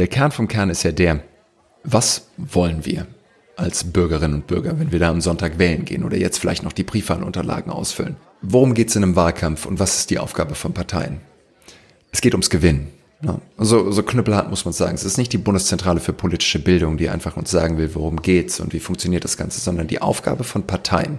[0.00, 1.20] Der Kern vom Kern ist ja der,
[1.84, 3.06] was wollen wir
[3.56, 6.72] als Bürgerinnen und Bürger, wenn wir da am Sonntag wählen gehen oder jetzt vielleicht noch
[6.72, 8.16] die Briefwahlunterlagen ausfüllen?
[8.40, 11.20] Worum geht es in einem Wahlkampf und was ist die Aufgabe von Parteien?
[12.12, 12.88] Es geht ums Gewinnen.
[13.22, 14.94] Ja, so, so knüppelhart muss man sagen.
[14.94, 18.58] Es ist nicht die Bundeszentrale für politische Bildung, die einfach uns sagen will, worum geht's
[18.58, 21.18] und wie funktioniert das Ganze, sondern die Aufgabe von Parteien.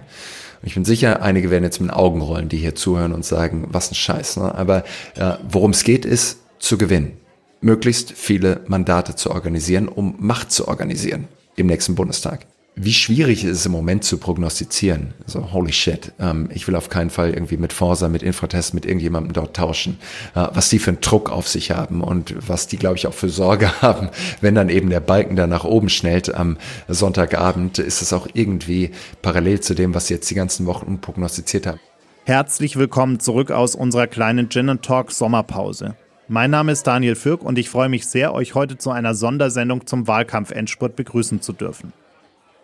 [0.60, 3.24] Und ich bin sicher, einige werden jetzt mit den Augen rollen, die hier zuhören und
[3.24, 4.38] sagen, was ein Scheiß.
[4.38, 4.52] Ne?
[4.52, 4.82] Aber
[5.14, 7.21] äh, worum es geht, ist zu gewinnen.
[7.62, 13.58] Möglichst viele Mandate zu organisieren, um Macht zu organisieren im nächsten Bundestag wie schwierig ist
[13.58, 15.12] es im Moment zu prognostizieren.
[15.24, 18.86] Also holy shit, ähm, ich will auf keinen Fall irgendwie mit Forsa, mit Infratest, mit
[18.86, 19.98] irgendjemandem dort tauschen,
[20.34, 23.14] äh, was die für einen Druck auf sich haben und was die, glaube ich, auch
[23.14, 24.08] für Sorge haben,
[24.40, 26.56] wenn dann eben der Balken da nach oben schnellt am
[26.88, 31.66] Sonntagabend, ist es auch irgendwie parallel zu dem, was sie jetzt die ganzen Wochen prognostiziert
[31.66, 31.80] haben.
[32.24, 35.96] Herzlich willkommen zurück aus unserer kleinen Gin Talk Sommerpause.
[36.32, 39.86] Mein Name ist Daniel Fürk und ich freue mich sehr, euch heute zu einer Sondersendung
[39.86, 41.92] zum Wahlkampf-Endspurt begrüßen zu dürfen.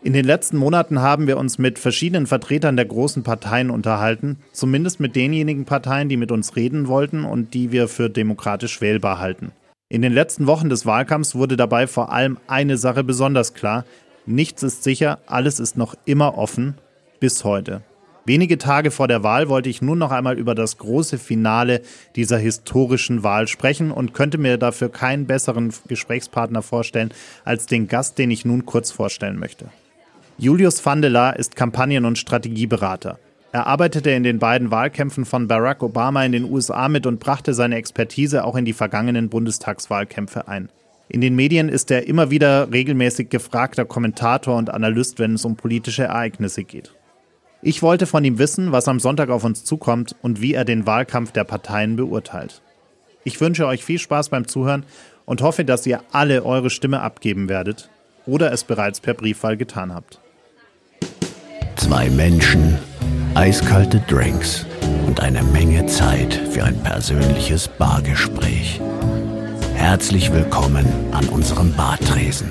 [0.02, 5.00] In den letzten Monaten haben wir uns mit verschiedenen Vertretern der großen Parteien unterhalten, zumindest
[5.00, 9.52] mit denjenigen Parteien, die mit uns reden wollten und die wir für demokratisch wählbar halten.
[9.90, 13.84] In den letzten Wochen des Wahlkampfs wurde dabei vor allem eine Sache besonders klar.
[14.24, 16.76] Nichts ist sicher, alles ist noch immer offen,
[17.20, 17.82] bis heute.
[18.28, 21.80] Wenige Tage vor der Wahl wollte ich nun noch einmal über das große Finale
[22.14, 27.14] dieser historischen Wahl sprechen und könnte mir dafür keinen besseren Gesprächspartner vorstellen
[27.46, 29.70] als den Gast, den ich nun kurz vorstellen möchte.
[30.36, 33.18] Julius Vandela ist Kampagnen- und Strategieberater.
[33.52, 37.54] Er arbeitete in den beiden Wahlkämpfen von Barack Obama in den USA mit und brachte
[37.54, 40.68] seine Expertise auch in die vergangenen Bundestagswahlkämpfe ein.
[41.08, 45.56] In den Medien ist er immer wieder regelmäßig gefragter Kommentator und Analyst, wenn es um
[45.56, 46.92] politische Ereignisse geht.
[47.68, 50.86] Ich wollte von ihm wissen, was am Sonntag auf uns zukommt und wie er den
[50.86, 52.62] Wahlkampf der Parteien beurteilt.
[53.24, 54.86] Ich wünsche euch viel Spaß beim Zuhören
[55.26, 57.90] und hoffe, dass ihr alle eure Stimme abgeben werdet
[58.24, 60.18] oder es bereits per Briefwahl getan habt.
[61.76, 62.78] Zwei Menschen,
[63.34, 64.64] eiskalte Drinks
[65.06, 68.80] und eine Menge Zeit für ein persönliches Bargespräch.
[69.74, 72.50] Herzlich willkommen an unserem Bartresen.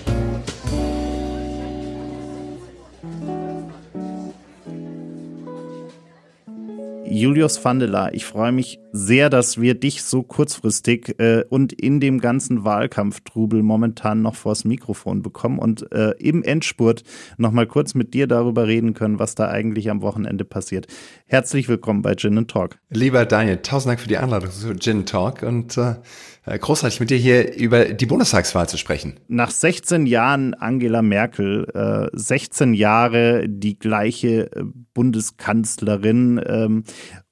[7.21, 12.19] Julius Vandela, ich freue mich sehr, dass wir dich so kurzfristig äh, und in dem
[12.19, 17.03] ganzen Wahlkampftrubel momentan noch vors Mikrofon bekommen und äh, im Endspurt
[17.37, 20.87] noch mal kurz mit dir darüber reden können, was da eigentlich am Wochenende passiert.
[21.27, 22.79] Herzlich willkommen bei Gin Talk.
[22.89, 25.97] Lieber Daniel, tausend Dank für die Einladung zu Gin Talk und äh,
[26.45, 29.19] großartig mit dir hier über die Bundestagswahl zu sprechen.
[29.27, 34.63] Nach 16 Jahren Angela Merkel, äh, 16 Jahre die gleiche äh,
[34.93, 36.83] Bundeskanzlerin ähm,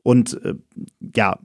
[0.01, 0.55] und äh,
[1.15, 1.37] ja,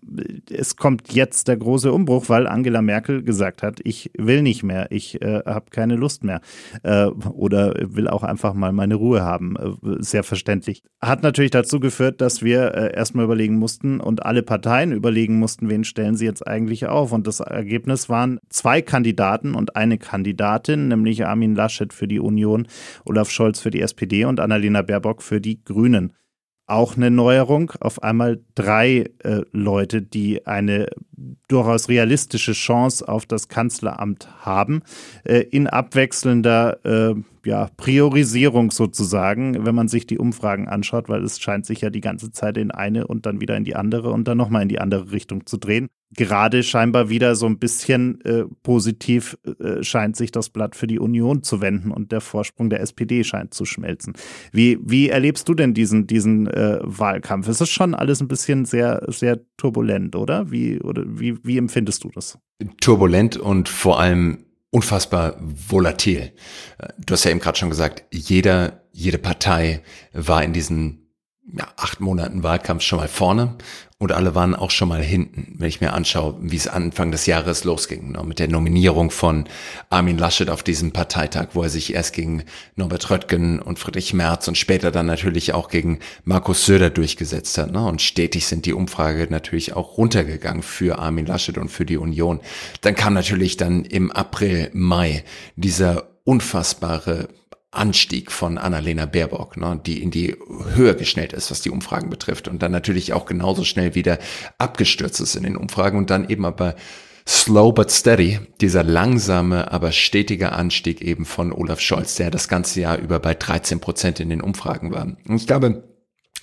[0.50, 4.86] es kommt jetzt der große Umbruch, weil Angela Merkel gesagt hat, ich will nicht mehr,
[4.90, 6.40] ich äh, habe keine Lust mehr
[6.82, 9.56] äh, oder will auch einfach mal meine Ruhe haben.
[9.56, 10.82] Äh, sehr verständlich.
[11.02, 15.68] Hat natürlich dazu geführt, dass wir äh, erstmal überlegen mussten und alle Parteien überlegen mussten,
[15.68, 17.12] wen stellen sie jetzt eigentlich auf.
[17.12, 22.68] Und das Ergebnis waren zwei Kandidaten und eine Kandidatin, nämlich Armin Laschet für die Union,
[23.04, 26.12] Olaf Scholz für die SPD und Annalena Baerbock für die Grünen
[26.66, 27.72] auch eine Neuerung.
[27.80, 30.88] Auf einmal drei äh, Leute, die eine
[31.48, 34.82] durchaus realistische Chance auf das Kanzleramt haben,
[35.24, 37.14] äh, in abwechselnder äh,
[37.44, 42.00] ja, Priorisierung sozusagen, wenn man sich die Umfragen anschaut, weil es scheint sich ja die
[42.00, 44.80] ganze Zeit in eine und dann wieder in die andere und dann nochmal in die
[44.80, 45.88] andere Richtung zu drehen.
[46.16, 51.00] Gerade scheinbar wieder so ein bisschen äh, positiv äh, scheint sich das Blatt für die
[51.00, 54.14] Union zu wenden und der Vorsprung der SPD scheint zu schmelzen.
[54.52, 57.48] Wie, wie erlebst du denn diesen, diesen äh, Wahlkampf?
[57.48, 60.52] Es ist schon alles ein bisschen sehr, sehr turbulent, oder?
[60.52, 62.38] Wie, oder wie, wie empfindest du das?
[62.80, 66.32] Turbulent und vor allem unfassbar volatil.
[66.98, 71.04] Du hast ja eben gerade schon gesagt, jeder, jede Partei war in diesen
[71.52, 73.56] ja, acht Monaten Wahlkampf schon mal vorne
[74.04, 77.24] und alle waren auch schon mal hinten, wenn ich mir anschaue, wie es Anfang des
[77.24, 79.46] Jahres losging, ne, mit der Nominierung von
[79.88, 82.44] Armin Laschet auf diesem Parteitag, wo er sich erst gegen
[82.76, 87.72] Norbert Röttgen und Friedrich Merz und später dann natürlich auch gegen Markus Söder durchgesetzt hat.
[87.72, 91.96] Ne, und stetig sind die Umfrage natürlich auch runtergegangen für Armin Laschet und für die
[91.96, 92.40] Union.
[92.82, 95.24] Dann kam natürlich dann im April, Mai
[95.56, 97.28] dieser unfassbare
[97.76, 100.36] Anstieg von Annalena Baerbock, ne, die in die
[100.74, 104.18] Höhe geschnellt ist, was die Umfragen betrifft und dann natürlich auch genauso schnell wieder
[104.58, 106.74] abgestürzt ist in den Umfragen und dann eben aber
[107.26, 112.80] slow but steady, dieser langsame, aber stetige Anstieg eben von Olaf Scholz, der das ganze
[112.80, 115.04] Jahr über bei 13 Prozent in den Umfragen war.
[115.04, 115.84] Und ich glaube,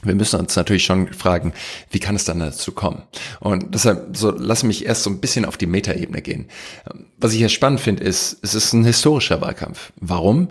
[0.04, 1.54] wir müssen uns natürlich schon fragen,
[1.90, 3.04] wie kann es dann dazu kommen?
[3.40, 6.48] Und deshalb so lass mich erst so ein bisschen auf die Metaebene gehen.
[7.18, 9.92] Was ich hier spannend finde, ist, es ist ein historischer Wahlkampf.
[9.98, 10.50] Warum?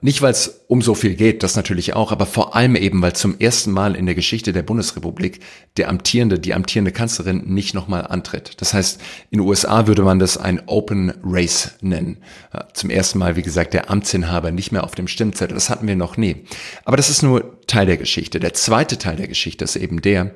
[0.00, 3.14] Nicht, weil es um so viel geht, das natürlich auch, aber vor allem eben, weil
[3.14, 5.40] zum ersten Mal in der Geschichte der Bundesrepublik
[5.76, 8.60] der amtierende, die amtierende Kanzlerin nicht nochmal antritt.
[8.60, 9.00] Das heißt,
[9.30, 12.18] in den USA würde man das ein Open Race nennen.
[12.74, 15.54] Zum ersten Mal, wie gesagt, der Amtsinhaber nicht mehr auf dem Stimmzettel.
[15.54, 16.44] Das hatten wir noch nie.
[16.84, 18.38] Aber das ist nur Teil der Geschichte.
[18.38, 20.34] Der zweite Teil der Geschichte ist eben der,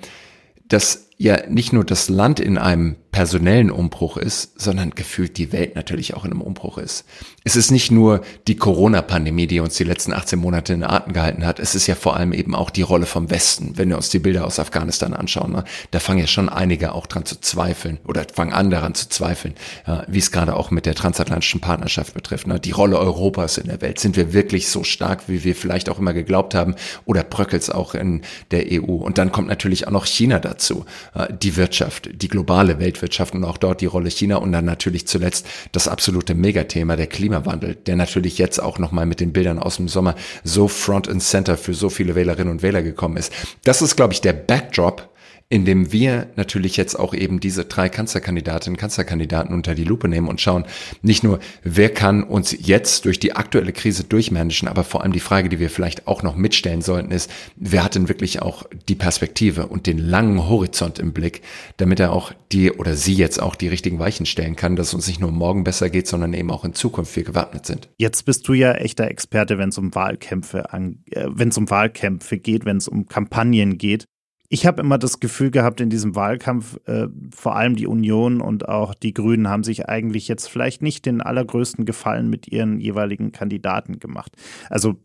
[0.69, 5.75] dass ja nicht nur das Land in einem personellen Umbruch ist, sondern gefühlt die Welt
[5.75, 7.05] natürlich auch in einem Umbruch ist.
[7.45, 11.45] Es ist nicht nur die Corona-Pandemie, die uns die letzten 18 Monate in Atem gehalten
[11.45, 11.59] hat.
[11.59, 13.77] Es ist ja vor allem eben auch die Rolle vom Westen.
[13.77, 17.07] Wenn wir uns die Bilder aus Afghanistan anschauen, ne, da fangen ja schon einige auch
[17.07, 19.55] dran zu zweifeln oder fangen an daran zu zweifeln,
[19.87, 22.47] ja, wie es gerade auch mit der transatlantischen Partnerschaft betrifft.
[22.47, 24.01] Ne, die Rolle Europas in der Welt.
[24.01, 26.77] Sind wir wirklich so stark, wie wir vielleicht auch immer geglaubt haben?
[27.05, 28.23] Oder bröckelt es auch in
[28.53, 28.95] der EU?
[28.95, 30.87] Und dann kommt natürlich auch noch China dazu.
[31.15, 35.07] Äh, die Wirtschaft, die globale Weltwirtschaft und auch dort die Rolle China und dann natürlich
[35.07, 39.77] zuletzt das absolute Megathema der Klimawandel, der natürlich jetzt auch nochmal mit den Bildern aus
[39.77, 40.15] dem Sommer
[40.45, 43.33] so front and center für so viele Wählerinnen und Wähler gekommen ist.
[43.65, 45.09] Das ist, glaube ich, der Backdrop,
[45.53, 50.41] indem wir natürlich jetzt auch eben diese drei Kanzlerkandidatinnen, Kanzlerkandidaten unter die Lupe nehmen und
[50.41, 50.65] schauen,
[51.03, 55.19] nicht nur, wer kann uns jetzt durch die aktuelle Krise durchmanagen, aber vor allem die
[55.19, 58.95] Frage, die wir vielleicht auch noch mitstellen sollten, ist, wer hat denn wirklich auch die
[58.95, 61.43] Perspektive und den langen Horizont im Blick,
[61.79, 64.95] damit er auch die oder sie jetzt auch die richtigen Weichen stellen kann, dass es
[64.95, 67.89] uns nicht nur morgen besser geht, sondern eben auch in Zukunft wir gewappnet sind.
[67.99, 71.69] Jetzt bist du ja echter Experte, wenn es um Wahlkämpfe an, äh, wenn es um
[71.71, 74.07] Wahlkämpfe geht, wenn es um Kampagnen geht
[74.53, 78.69] ich habe immer das Gefühl gehabt in diesem Wahlkampf, äh, vor allem die Union und
[78.69, 83.31] auch die Grünen haben sich eigentlich jetzt vielleicht nicht den allergrößten Gefallen mit ihren jeweiligen
[83.31, 84.33] Kandidaten gemacht.
[84.69, 84.97] Also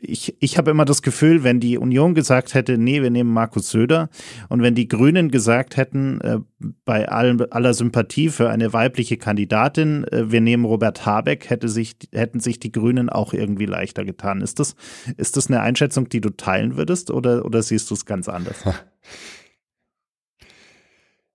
[0.00, 3.70] ich, ich habe immer das Gefühl, wenn die Union gesagt hätte, nee, wir nehmen Markus
[3.70, 4.08] Söder
[4.48, 6.38] und wenn die Grünen gesagt hätten, äh,
[6.84, 11.96] bei all, aller Sympathie für eine weibliche Kandidatin, äh, wir nehmen Robert Habeck, hätte sich,
[12.12, 14.42] hätten sich die Grünen auch irgendwie leichter getan.
[14.42, 14.76] Ist das,
[15.16, 18.62] ist das eine Einschätzung, die du teilen würdest oder, oder siehst du es ganz anders?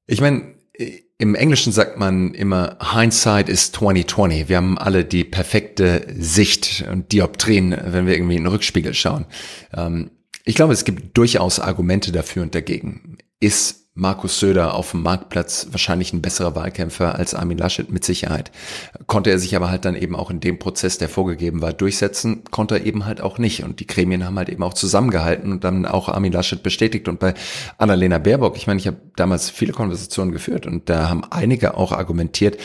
[0.06, 0.56] Ich meine,
[1.18, 4.50] im Englischen sagt man immer, Hindsight is 2020.
[4.50, 9.26] Wir haben alle die perfekte Sicht und Dioptrien, wenn wir irgendwie in den Rückspiegel schauen.
[9.74, 10.12] Ähm,
[10.46, 13.18] ich glaube, es gibt durchaus Argumente dafür und dagegen.
[13.40, 18.52] Ist Markus Söder auf dem Marktplatz wahrscheinlich ein besserer Wahlkämpfer als Armin Laschet mit Sicherheit.
[19.08, 22.44] Konnte er sich aber halt dann eben auch in dem Prozess, der vorgegeben war, durchsetzen,
[22.52, 23.64] konnte er eben halt auch nicht.
[23.64, 27.08] Und die Gremien haben halt eben auch zusammengehalten und dann auch Armin Laschet bestätigt.
[27.08, 27.34] Und bei
[27.80, 31.92] Annalena Baerbock, ich meine, ich habe damals viele Konversationen geführt und da haben einige auch
[31.92, 32.58] argumentiert,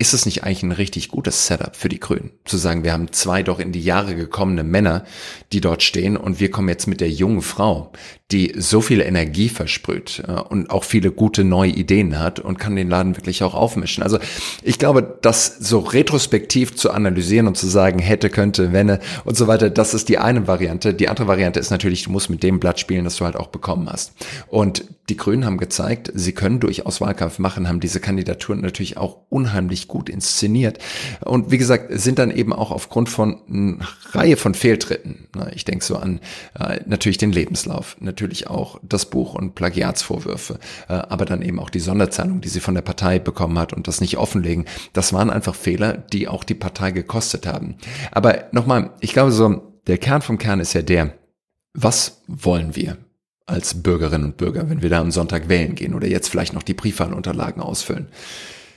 [0.00, 2.30] ist es nicht eigentlich ein richtig gutes Setup für die Grünen?
[2.46, 5.04] Zu sagen, wir haben zwei doch in die Jahre gekommene Männer,
[5.52, 7.92] die dort stehen und wir kommen jetzt mit der jungen Frau,
[8.32, 12.76] die so viel Energie versprüht äh, und auch viele gute neue Ideen hat und kann
[12.76, 14.02] den Laden wirklich auch aufmischen.
[14.02, 14.18] Also
[14.62, 19.46] ich glaube, das so retrospektiv zu analysieren und zu sagen, hätte, könnte, wenne und so
[19.46, 20.94] weiter, das ist die eine Variante.
[20.94, 23.48] Die andere Variante ist natürlich, du musst mit dem Blatt spielen, das du halt auch
[23.48, 24.12] bekommen hast.
[24.48, 29.16] Und die Grünen haben gezeigt, sie können durchaus Wahlkampf machen, haben diese Kandidaturen natürlich auch
[29.28, 30.78] unheimlich gut inszeniert.
[31.24, 35.64] Und wie gesagt, sind dann eben auch aufgrund von einer Reihe von Fehltritten, ne, ich
[35.64, 36.20] denke so an
[36.58, 40.58] äh, natürlich den Lebenslauf, natürlich natürlich auch das Buch und Plagiatsvorwürfe,
[40.88, 43.88] äh, aber dann eben auch die Sonderzahlung, die sie von der Partei bekommen hat und
[43.88, 44.66] das nicht offenlegen.
[44.92, 47.76] Das waren einfach Fehler, die auch die Partei gekostet haben.
[48.10, 51.14] Aber nochmal, ich glaube so, der Kern vom Kern ist ja der,
[51.72, 52.98] was wollen wir?
[53.46, 56.62] als Bürgerinnen und Bürger, wenn wir da am Sonntag wählen gehen oder jetzt vielleicht noch
[56.62, 58.06] die Briefwahlunterlagen ausfüllen.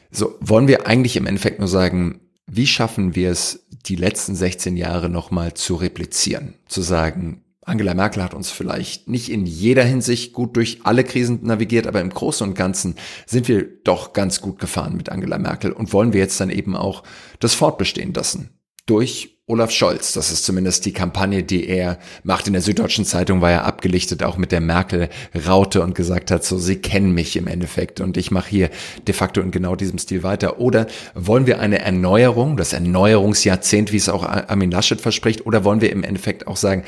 [0.09, 4.75] So, wollen wir eigentlich im Endeffekt nur sagen, wie schaffen wir es, die letzten 16
[4.75, 6.55] Jahre nochmal zu replizieren?
[6.67, 11.39] Zu sagen, Angela Merkel hat uns vielleicht nicht in jeder Hinsicht gut durch alle Krisen
[11.43, 15.72] navigiert, aber im Großen und Ganzen sind wir doch ganz gut gefahren mit Angela Merkel
[15.72, 17.03] und wollen wir jetzt dann eben auch
[17.39, 18.50] das fortbestehen lassen.
[18.86, 20.13] Durch Olaf Scholz.
[20.13, 22.48] Das ist zumindest die Kampagne, die er macht.
[22.48, 26.58] In der Süddeutschen Zeitung war er abgelichtet, auch mit der Merkel-Raute und gesagt hat, so,
[26.58, 28.70] sie kennen mich im Endeffekt und ich mache hier
[29.05, 30.60] de facto in genau diesem Stil weiter.
[30.62, 35.82] Oder wollen wir eine Erneuerung, das Erneuerungsjahrzehnt, wie es auch Armin Laschet verspricht, oder wollen
[35.82, 36.86] wir im Endeffekt auch sagen,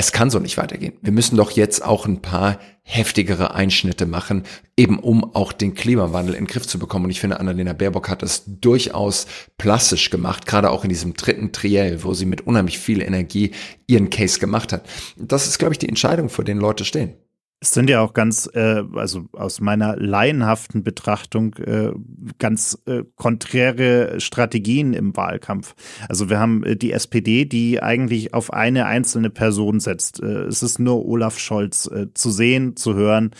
[0.00, 0.94] es kann so nicht weitergehen.
[1.02, 6.34] Wir müssen doch jetzt auch ein paar heftigere Einschnitte machen, eben um auch den Klimawandel
[6.34, 7.04] in den Griff zu bekommen.
[7.04, 9.26] Und ich finde, Annalena Baerbock hat das durchaus
[9.58, 13.50] plastisch gemacht, gerade auch in diesem dritten Triell, wo sie mit unheimlich viel Energie
[13.86, 14.88] ihren Case gemacht hat.
[15.18, 17.12] Das ist, glaube ich, die Entscheidung, vor denen Leute stehen.
[17.62, 21.90] Es sind ja auch ganz, äh, also aus meiner laienhaften Betrachtung, äh,
[22.38, 25.74] ganz äh, konträre Strategien im Wahlkampf.
[26.08, 30.22] Also wir haben äh, die SPD, die eigentlich auf eine einzelne Person setzt.
[30.22, 33.32] Äh, es ist nur Olaf Scholz äh, zu sehen, zu hören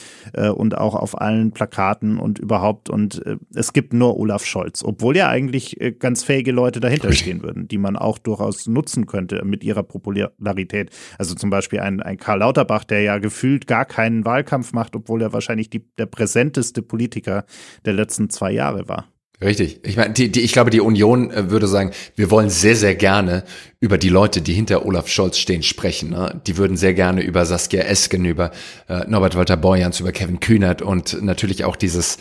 [0.55, 2.91] und auch auf allen Plakaten und überhaupt.
[2.91, 3.23] Und
[3.55, 7.79] es gibt nur Olaf Scholz, obwohl ja eigentlich ganz fähige Leute dahinter stehen würden, die
[7.79, 10.91] man auch durchaus nutzen könnte mit ihrer Popularität.
[11.19, 14.97] Also zum Beispiel ein, ein Karl Lauterbach, der ja gefühlt gar keinen keinen Wahlkampf macht,
[14.97, 17.45] obwohl er wahrscheinlich die, der präsenteste Politiker
[17.85, 19.07] der letzten zwei Jahre war.
[19.43, 19.81] Richtig.
[19.85, 22.95] Ich meine, die, die, ich glaube, die Union äh, würde sagen, wir wollen sehr, sehr
[22.95, 23.45] gerne
[23.79, 26.11] über die Leute, die hinter Olaf Scholz stehen, sprechen.
[26.11, 26.43] Ne?
[26.47, 28.51] Die würden sehr gerne über Saskia Esken, über
[28.87, 32.19] äh, Norbert Walter Borjans, über Kevin Kühnert und natürlich auch dieses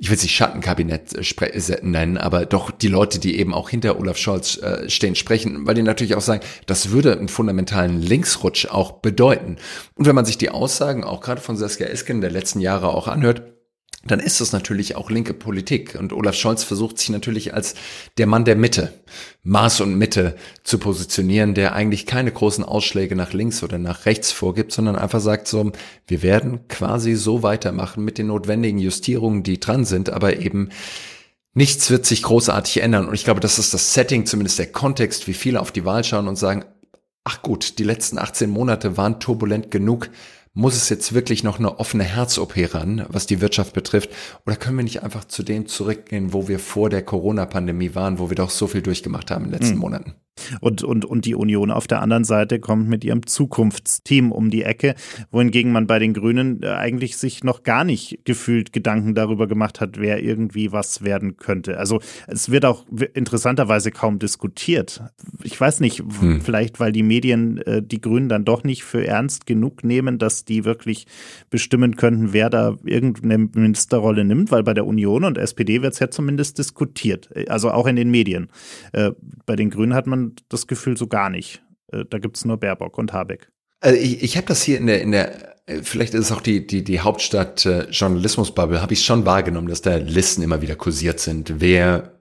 [0.00, 4.00] ich will es nicht Schattenkabinett äh, nennen, aber doch die Leute, die eben auch hinter
[4.00, 8.66] Olaf Scholz äh, stehen, sprechen, weil die natürlich auch sagen, das würde einen fundamentalen Linksrutsch
[8.66, 9.56] auch bedeuten.
[9.96, 13.08] Und wenn man sich die Aussagen auch gerade von Saskia Esken der letzten Jahre auch
[13.08, 13.42] anhört,
[14.04, 15.94] dann ist es natürlich auch linke Politik.
[15.98, 17.74] Und Olaf Scholz versucht sich natürlich als
[18.16, 18.92] der Mann der Mitte,
[19.42, 24.32] Maß und Mitte zu positionieren, der eigentlich keine großen Ausschläge nach links oder nach rechts
[24.32, 25.72] vorgibt, sondern einfach sagt so,
[26.06, 30.70] wir werden quasi so weitermachen mit den notwendigen Justierungen, die dran sind, aber eben
[31.52, 33.06] nichts wird sich großartig ändern.
[33.06, 36.04] Und ich glaube, das ist das Setting, zumindest der Kontext, wie viele auf die Wahl
[36.04, 36.64] schauen und sagen,
[37.24, 40.08] ach gut, die letzten 18 Monate waren turbulent genug
[40.52, 44.10] muss es jetzt wirklich noch eine offene Herz-OP ran, was die Wirtschaft betrifft?
[44.46, 48.30] Oder können wir nicht einfach zu dem zurückgehen, wo wir vor der Corona-Pandemie waren, wo
[48.30, 49.80] wir doch so viel durchgemacht haben in den letzten mhm.
[49.80, 50.14] Monaten?
[50.60, 54.62] Und, und, und die Union auf der anderen Seite kommt mit ihrem Zukunftsteam um die
[54.62, 54.94] Ecke,
[55.30, 59.80] wohingegen man bei den Grünen äh, eigentlich sich noch gar nicht gefühlt Gedanken darüber gemacht
[59.80, 61.78] hat, wer irgendwie was werden könnte.
[61.78, 65.02] Also es wird auch interessanterweise kaum diskutiert.
[65.42, 66.40] Ich weiß nicht, hm.
[66.40, 70.39] vielleicht weil die Medien äh, die Grünen dann doch nicht für ernst genug nehmen, dass
[70.44, 71.06] die wirklich
[71.50, 75.98] bestimmen könnten, wer da irgendeine Ministerrolle nimmt, weil bei der Union und SPD wird es
[75.98, 78.48] ja zumindest diskutiert, äh, also auch in den Medien.
[78.92, 79.12] Äh,
[79.46, 81.62] bei den Grünen hat man das Gefühl so gar nicht.
[81.92, 83.50] Äh, da gibt es nur Baerbock und Habeck.
[83.80, 86.42] Also ich, ich habe das hier in der, in der, äh, vielleicht ist es auch
[86.42, 90.76] die, die, die Hauptstadt äh, Journalismusbubble, habe ich schon wahrgenommen, dass da Listen immer wieder
[90.76, 92.19] kursiert sind, wer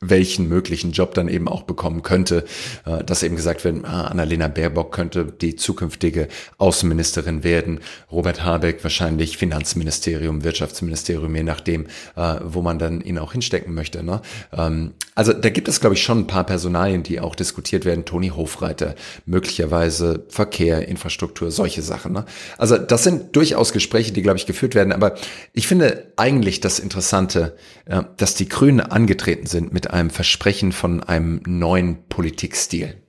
[0.00, 2.44] welchen möglichen Job dann eben auch bekommen könnte,
[2.86, 7.80] äh, dass eben gesagt wird, ah, Annalena Baerbock könnte die zukünftige Außenministerin werden,
[8.10, 14.02] Robert Habeck wahrscheinlich Finanzministerium, Wirtschaftsministerium, je nachdem, äh, wo man dann ihn auch hinstecken möchte.
[14.02, 14.22] Ne?
[14.56, 18.06] Ähm, also da gibt es, glaube ich, schon ein paar Personalien, die auch diskutiert werden.
[18.06, 18.94] Toni Hofreiter,
[19.26, 22.14] möglicherweise Verkehr, Infrastruktur, solche Sachen.
[22.14, 22.24] Ne?
[22.56, 24.94] Also das sind durchaus Gespräche, die, glaube ich, geführt werden.
[24.94, 25.14] Aber
[25.52, 27.54] ich finde eigentlich das Interessante,
[28.16, 32.99] dass die Grünen angetreten sind mit einem Versprechen von einem neuen Politikstil.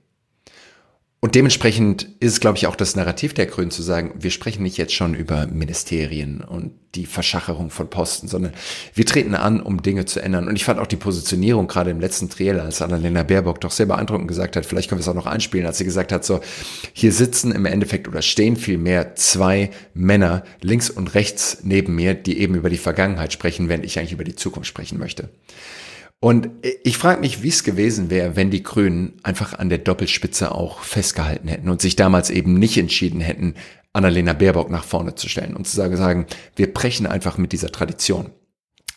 [1.24, 4.76] Und dementsprechend ist glaube ich, auch das Narrativ der Grünen zu sagen, wir sprechen nicht
[4.76, 8.52] jetzt schon über Ministerien und die Verschacherung von Posten, sondern
[8.92, 10.48] wir treten an, um Dinge zu ändern.
[10.48, 13.86] Und ich fand auch die Positionierung gerade im letzten Triell, als Annalena Baerbock doch sehr
[13.86, 16.40] beeindruckend gesagt hat, vielleicht können wir es auch noch einspielen, als sie gesagt hat, so,
[16.92, 22.40] hier sitzen im Endeffekt oder stehen vielmehr zwei Männer links und rechts neben mir, die
[22.40, 25.28] eben über die Vergangenheit sprechen, während ich eigentlich über die Zukunft sprechen möchte.
[26.22, 26.50] Und
[26.84, 30.78] ich frage mich, wie es gewesen wäre, wenn die Grünen einfach an der Doppelspitze auch
[30.78, 33.56] festgehalten hätten und sich damals eben nicht entschieden hätten,
[33.92, 37.72] Annalena Baerbock nach vorne zu stellen und zu sagen, sagen wir brechen einfach mit dieser
[37.72, 38.30] Tradition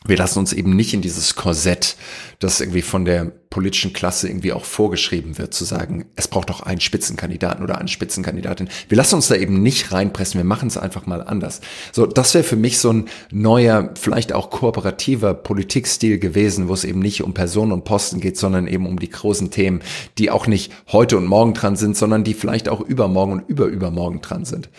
[0.07, 1.95] wir lassen uns eben nicht in dieses Korsett,
[2.39, 6.61] das irgendwie von der politischen Klasse irgendwie auch vorgeschrieben wird, zu sagen, es braucht doch
[6.61, 8.67] einen Spitzenkandidaten oder eine Spitzenkandidatin.
[8.89, 11.61] Wir lassen uns da eben nicht reinpressen, wir machen es einfach mal anders.
[11.91, 16.83] So, das wäre für mich so ein neuer, vielleicht auch kooperativer Politikstil gewesen, wo es
[16.83, 19.81] eben nicht um Personen und Posten geht, sondern eben um die großen Themen,
[20.17, 24.21] die auch nicht heute und morgen dran sind, sondern die vielleicht auch übermorgen und überübermorgen
[24.21, 24.69] dran sind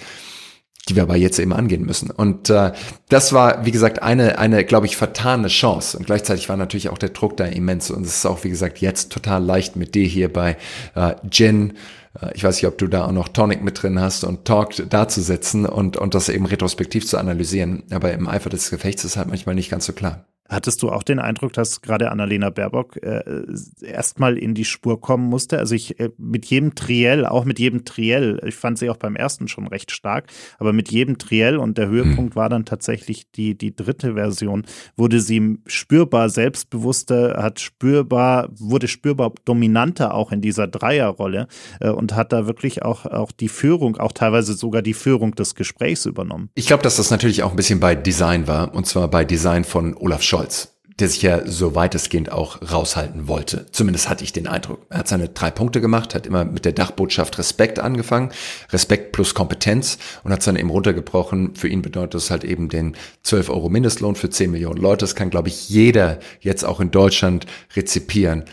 [0.88, 2.10] die wir aber jetzt eben angehen müssen.
[2.10, 2.72] Und äh,
[3.08, 5.98] das war, wie gesagt, eine, eine, glaube ich, vertane Chance.
[5.98, 7.90] Und gleichzeitig war natürlich auch der Druck da immens.
[7.90, 10.56] Und es ist auch, wie gesagt, jetzt total leicht mit dir hier bei
[10.94, 11.72] äh, Gin.
[12.20, 14.74] Äh, ich weiß nicht, ob du da auch noch Tonic mit drin hast und Talk
[14.88, 17.82] da zu setzen und, und das eben retrospektiv zu analysieren.
[17.90, 20.26] Aber im Eifer des Gefechts ist halt manchmal nicht ganz so klar.
[20.48, 23.44] Hattest du auch den Eindruck, dass gerade Annalena Baerbock äh,
[23.82, 25.58] erstmal in die Spur kommen musste?
[25.58, 29.16] Also ich äh, mit jedem Triell, auch mit jedem Triell, ich fand sie auch beim
[29.16, 30.26] ersten schon recht stark,
[30.58, 32.36] aber mit jedem Triell und der Höhepunkt hm.
[32.36, 34.64] war dann tatsächlich die, die dritte Version,
[34.96, 41.48] wurde sie spürbar selbstbewusster, hat spürbar, wurde spürbar dominanter auch in dieser Dreierrolle
[41.80, 45.56] äh, und hat da wirklich auch, auch die Führung, auch teilweise sogar die Führung des
[45.56, 46.50] Gesprächs übernommen.
[46.54, 49.64] Ich glaube, dass das natürlich auch ein bisschen bei Design war und zwar bei Design
[49.64, 50.35] von Olaf Scholz.
[50.36, 53.66] Scholz, der sich ja so weitestgehend auch raushalten wollte.
[53.70, 54.86] Zumindest hatte ich den Eindruck.
[54.90, 58.32] Er hat seine drei Punkte gemacht, hat immer mit der Dachbotschaft Respekt angefangen,
[58.70, 61.54] Respekt plus Kompetenz und hat es dann eben runtergebrochen.
[61.54, 65.04] Für ihn bedeutet das halt eben den 12 Euro Mindestlohn für 10 Millionen Leute.
[65.04, 68.44] Das kann, glaube ich, jeder jetzt auch in Deutschland rezipieren.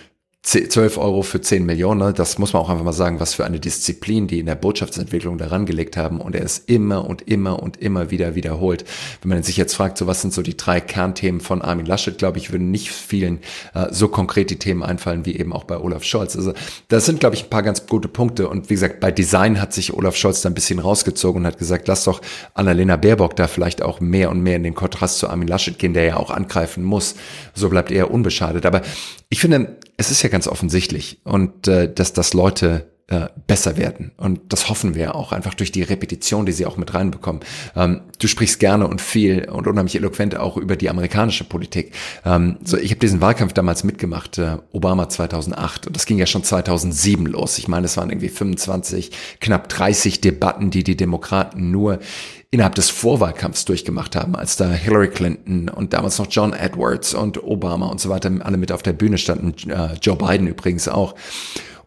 [0.46, 2.14] 12 Euro für 10 Millionen, ne?
[2.14, 5.38] das muss man auch einfach mal sagen, was für eine Disziplin die in der Botschaftsentwicklung
[5.38, 8.84] daran gelegt haben und er ist immer und immer und immer wieder wiederholt.
[9.22, 12.18] Wenn man sich jetzt fragt, so was sind so die drei Kernthemen von Armin Laschet,
[12.18, 13.40] glaube ich, würden nicht vielen
[13.74, 16.36] äh, so konkret die Themen einfallen wie eben auch bei Olaf Scholz.
[16.36, 16.54] Also
[16.90, 19.72] das sind, glaube ich, ein paar ganz gute Punkte und wie gesagt, bei Design hat
[19.72, 22.22] sich Olaf Scholz da ein bisschen rausgezogen und hat gesagt, lass doch
[22.54, 25.94] Annalena Baerbock da vielleicht auch mehr und mehr in den Kontrast zu Armin Laschet gehen,
[25.94, 27.16] der ja auch angreifen muss.
[27.54, 28.66] So bleibt er unbeschadet.
[28.66, 28.82] Aber
[29.30, 34.12] ich finde, es ist ja ganz offensichtlich und äh, dass das Leute äh, besser werden.
[34.18, 37.42] Und das hoffen wir auch einfach durch die Repetition, die sie auch mit reinbekommen.
[37.76, 41.94] Ähm, du sprichst gerne und viel und unheimlich eloquent auch über die amerikanische Politik.
[42.26, 45.88] Ähm, so, ich habe diesen Wahlkampf damals mitgemacht, äh, Obama 2008.
[45.88, 47.58] Und das ging ja schon 2007 los.
[47.58, 52.00] Ich meine, es waren irgendwie 25, knapp 30 Debatten, die die Demokraten nur
[52.54, 57.44] innerhalb des Vorwahlkampfs durchgemacht haben, als da Hillary Clinton und damals noch John Edwards und
[57.44, 61.16] Obama und so weiter alle mit auf der Bühne standen, äh, Joe Biden übrigens auch.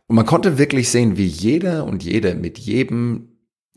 [0.09, 3.29] Und man konnte wirklich sehen, wie jeder und jede mit jedem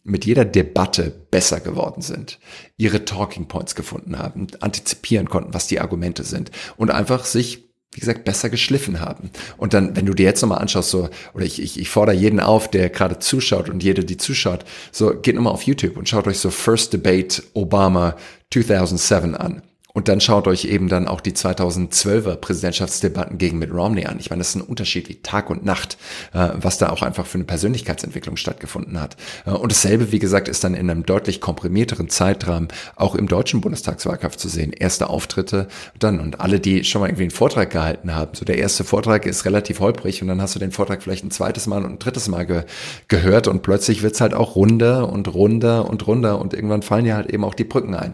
[0.03, 2.39] mit jeder Debatte besser geworden sind,
[2.77, 7.99] ihre Talking Points gefunden haben, antizipieren konnten, was die Argumente sind und einfach sich wie
[7.99, 9.31] gesagt, besser geschliffen haben.
[9.57, 12.39] Und dann, wenn du dir jetzt nochmal anschaust, so, oder ich, ich, ich fordere jeden
[12.39, 16.27] auf, der gerade zuschaut und jede, die zuschaut, so, geht nochmal auf YouTube und schaut
[16.27, 18.15] euch so First Debate Obama
[18.51, 19.63] 2007 an.
[19.91, 24.19] Und dann schaut euch eben dann auch die 2012er Präsidentschaftsdebatten gegen Mitt Romney an.
[24.19, 25.97] Ich meine, das ist ein Unterschied wie Tag und Nacht,
[26.33, 29.17] äh, was da auch einfach für eine Persönlichkeitsentwicklung stattgefunden hat.
[29.47, 33.61] Äh, und dasselbe, wie gesagt, ist dann in einem deutlich komprimierteren Zeitrahmen auch im deutschen
[33.61, 34.73] Bundestagswahlkampf zu sehen.
[34.73, 35.67] Erste Auftritte
[35.97, 38.35] dann und alle, die schon mal irgendwie einen Vortrag gehalten haben.
[38.35, 41.31] So der erste Vortrag ist relativ holprig und dann hast du den Vortrag vielleicht ein
[41.31, 42.63] zweites Mal und ein drittes Mal ge
[43.07, 47.15] gehört und plötzlich wird's halt auch runder und runder und runder und irgendwann fallen ja
[47.15, 48.13] halt eben auch die Brücken ein.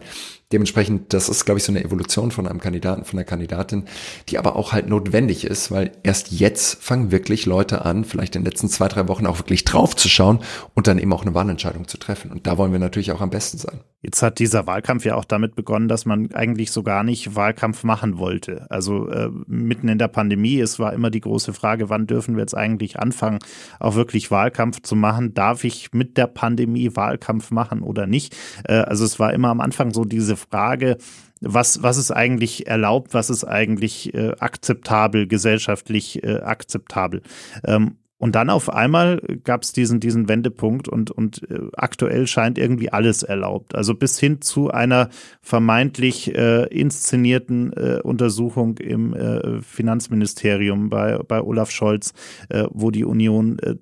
[0.52, 3.84] Dementsprechend, das ist, glaube ich, so eine Evolution von einem Kandidaten, von einer Kandidatin,
[4.28, 8.42] die aber auch halt notwendig ist, weil erst jetzt fangen wirklich Leute an, vielleicht in
[8.42, 10.38] den letzten zwei, drei Wochen auch wirklich drauf zu schauen
[10.74, 12.30] und dann eben auch eine Wahlentscheidung zu treffen.
[12.30, 13.80] Und da wollen wir natürlich auch am besten sein.
[14.02, 17.82] Jetzt hat dieser Wahlkampf ja auch damit begonnen, dass man eigentlich so gar nicht Wahlkampf
[17.82, 18.70] machen wollte.
[18.70, 22.42] Also äh, mitten in der Pandemie, es war immer die große Frage, wann dürfen wir
[22.42, 23.40] jetzt eigentlich anfangen,
[23.80, 25.34] auch wirklich Wahlkampf zu machen?
[25.34, 28.36] Darf ich mit der Pandemie Wahlkampf machen oder nicht?
[28.62, 30.96] Äh, also es war immer am Anfang so diese Frage,
[31.40, 37.22] was, was ist eigentlich erlaubt, was ist eigentlich äh, akzeptabel, gesellschaftlich äh, akzeptabel.
[37.64, 42.56] Ähm, und dann auf einmal gab es diesen, diesen Wendepunkt und, und äh, aktuell scheint
[42.56, 43.74] irgendwie alles erlaubt.
[43.74, 45.10] Also bis hin zu einer
[45.42, 52.14] vermeintlich äh, inszenierten äh, Untersuchung im äh, Finanzministerium bei, bei Olaf Scholz,
[52.48, 53.74] äh, wo die Union äh,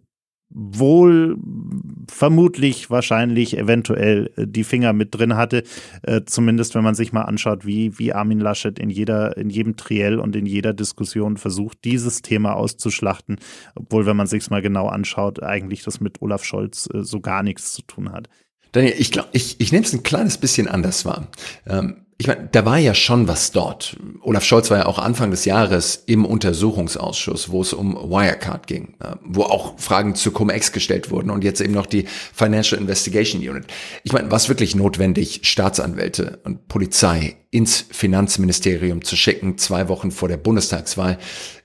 [0.55, 1.37] wohl
[2.09, 5.65] vermutlich, wahrscheinlich, eventuell äh, die Finger mit drin hatte.
[6.03, 9.77] Äh, zumindest wenn man sich mal anschaut, wie, wie Armin Laschet in jeder, in jedem
[9.77, 13.39] Triell und in jeder Diskussion versucht, dieses Thema auszuschlachten,
[13.75, 17.43] obwohl, wenn man sich mal genau anschaut, eigentlich das mit Olaf Scholz äh, so gar
[17.43, 18.29] nichts zu tun hat.
[18.71, 21.29] Daniel, ich glaube, ich, ich nehme es ein kleines bisschen anders wahr.
[21.67, 23.97] Ähm, ich meine, da war ja schon was dort.
[24.23, 28.95] Olaf Scholz war ja auch Anfang des Jahres im Untersuchungsausschuss, wo es um Wirecard ging,
[29.01, 33.41] äh, wo auch Fragen zu Cum-Ex gestellt wurden und jetzt eben noch die Financial Investigation
[33.41, 33.65] Unit.
[34.05, 40.29] Ich meine, was wirklich notwendig, Staatsanwälte und Polizei ins Finanzministerium zu schicken, zwei Wochen vor
[40.29, 41.19] der Bundestagswahl.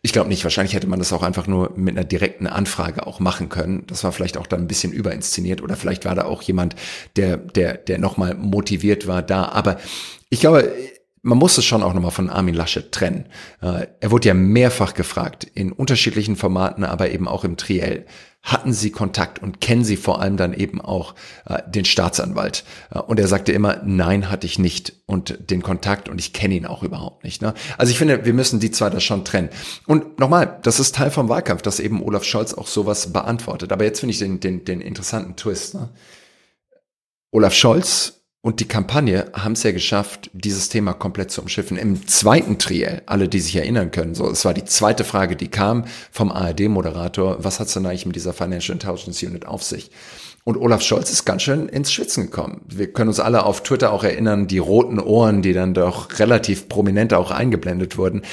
[0.04, 0.44] Ich glaube nicht.
[0.44, 3.86] Wahrscheinlich hätte man das auch einfach nur mit einer direkten Anfrage auch machen können.
[3.88, 6.76] Das war vielleicht auch dann ein bisschen überinszeniert oder vielleicht war da auch jemand,
[7.16, 9.46] der, der, der nochmal motiviert war da.
[9.46, 9.78] Aber
[10.30, 10.74] ich glaube,
[11.22, 13.26] man muss es schon auch nochmal von Armin Laschet trennen.
[13.62, 18.06] Äh, er wurde ja mehrfach gefragt, in unterschiedlichen Formaten, aber eben auch im Triell.
[18.42, 21.13] Hatten Sie Kontakt und kennen Sie vor allem dann eben auch
[21.46, 22.63] äh, den Staatsanwalt?
[22.89, 26.56] Äh, und er sagte immer, nein, hatte ich nicht und den Kontakt und ich kenne
[26.56, 27.42] ihn auch überhaupt nicht.
[27.42, 27.54] Ne?
[27.78, 29.50] Also ich finde, wir müssen die zwei da schon trennen.
[29.88, 33.74] Und nochmal, das ist Teil vom Wahlkampf, dass eben Olaf Scholz auch sowas beantwortet.
[33.74, 35.74] Aber jetzt finde ich den, den, den interessanten Twist.
[35.74, 35.89] Ne?
[37.32, 41.75] Olaf Scholz und die Kampagne haben es ja geschafft, dieses Thema komplett zu umschiffen.
[41.75, 45.49] Im zweiten Triell, alle, die sich erinnern können, so, es war die zweite Frage, die
[45.49, 49.91] kam vom ARD-Moderator, was hat es denn eigentlich mit dieser Financial Intelligence Unit auf sich?
[50.43, 52.62] Und Olaf Scholz ist ganz schön ins Schwitzen gekommen.
[52.67, 56.69] Wir können uns alle auf Twitter auch erinnern, die roten Ohren, die dann doch relativ
[56.69, 58.23] prominent auch eingeblendet wurden.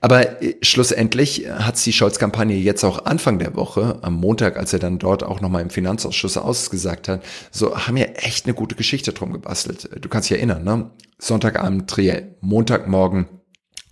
[0.00, 4.78] Aber äh, schlussendlich hat die Scholz-Kampagne jetzt auch Anfang der Woche, am Montag, als er
[4.78, 9.12] dann dort auch nochmal im Finanzausschuss ausgesagt hat, so haben wir echt eine gute Geschichte
[9.12, 9.88] drum gebastelt.
[10.00, 10.90] Du kannst dich erinnern, ne?
[11.18, 13.26] Sonntagabend Triell, Montagmorgen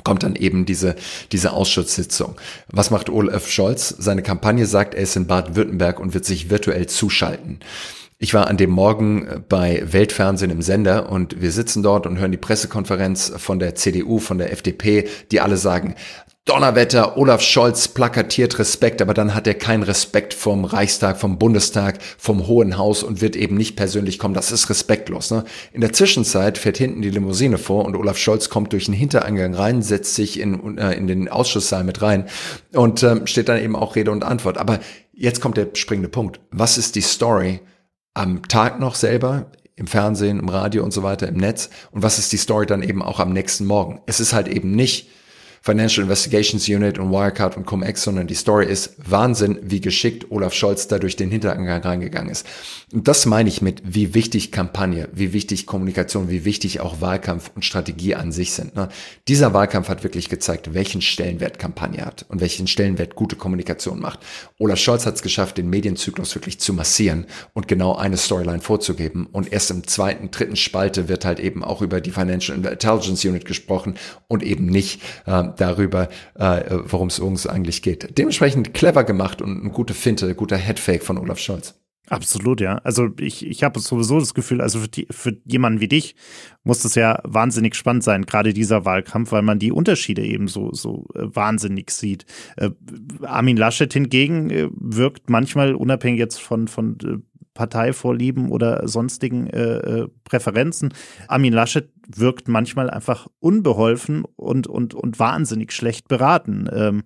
[0.05, 0.97] kommt dann eben diese,
[1.33, 2.37] diese Ausschusssitzung.
[2.69, 3.95] Was macht Olaf Scholz?
[3.99, 7.61] Seine Kampagne sagt, er ist in Baden-Württemberg und wird sich virtuell zuschalten.
[8.23, 12.31] Ich war an dem Morgen bei Weltfernsehen im Sender und wir sitzen dort und hören
[12.31, 15.97] die Pressekonferenz von der CDU, von der FDP, die alle sagen,
[16.45, 21.99] Donnerwetter, Olaf Scholz plakatiert Respekt, aber dann hat er keinen Respekt vom Reichstag, vom Bundestag,
[22.17, 24.35] vom Hohen Haus und wird eben nicht persönlich kommen.
[24.35, 25.33] Das ist respektlos.
[25.33, 25.43] Ne?
[25.73, 29.53] In der Zwischenzeit fährt hinten die Limousine vor und Olaf Scholz kommt durch den Hintereingang
[29.55, 32.27] rein, setzt sich in, äh, in den Ausschusssaal mit rein
[32.73, 34.59] und ähm, steht dann eben auch Rede und Antwort.
[34.59, 34.79] Aber
[35.13, 36.39] jetzt kommt der springende Punkt.
[36.53, 37.59] Was ist die Story
[38.15, 39.51] am Tag noch selber?
[39.75, 41.71] im Fernsehen, im Radio und so weiter, im Netz.
[41.91, 44.01] Und was ist die Story dann eben auch am nächsten Morgen?
[44.07, 45.09] Es ist halt eben nicht,
[45.65, 50.55] Financial Investigations Unit und Wirecard und Cum-Ex, sondern die Story ist Wahnsinn, wie geschickt Olaf
[50.55, 52.45] Scholz da durch den Hintereingang reingegangen ist.
[52.93, 57.53] Und das meine ich mit, wie wichtig Kampagne, wie wichtig Kommunikation, wie wichtig auch Wahlkampf
[57.55, 58.75] und Strategie an sich sind.
[58.75, 58.89] Ne?
[59.29, 64.19] Dieser Wahlkampf hat wirklich gezeigt, welchen Stellenwert Kampagne hat und welchen Stellenwert gute Kommunikation macht.
[64.59, 69.29] Olaf Scholz hat es geschafft, den Medienzyklus wirklich zu massieren und genau eine Storyline vorzugeben.
[69.31, 73.45] Und erst im zweiten, dritten Spalte wird halt eben auch über die Financial Intelligence Unit
[73.45, 73.95] gesprochen
[74.27, 78.19] und eben nicht äh, darüber, äh, worum es uns eigentlich geht.
[78.19, 81.75] Dementsprechend clever gemacht und eine gute Finte, guter Headfake von Olaf Scholz.
[82.09, 82.79] Absolut, ja.
[82.85, 86.17] Also ich, ich habe sowieso das Gefühl, also für, die, für jemanden wie dich
[86.65, 90.73] muss das ja wahnsinnig spannend sein, gerade dieser Wahlkampf, weil man die Unterschiede eben so,
[90.73, 92.27] so äh, wahnsinnig sieht.
[92.57, 92.71] Äh,
[93.23, 96.99] Armin Laschet hingegen äh, wirkt manchmal unabhängig jetzt von, von
[97.55, 100.93] Parteivorlieben oder sonstigen äh, äh, Präferenzen.
[101.29, 106.69] Armin Laschet wirkt manchmal einfach unbeholfen und, und, und wahnsinnig schlecht beraten.
[106.73, 107.03] Ähm,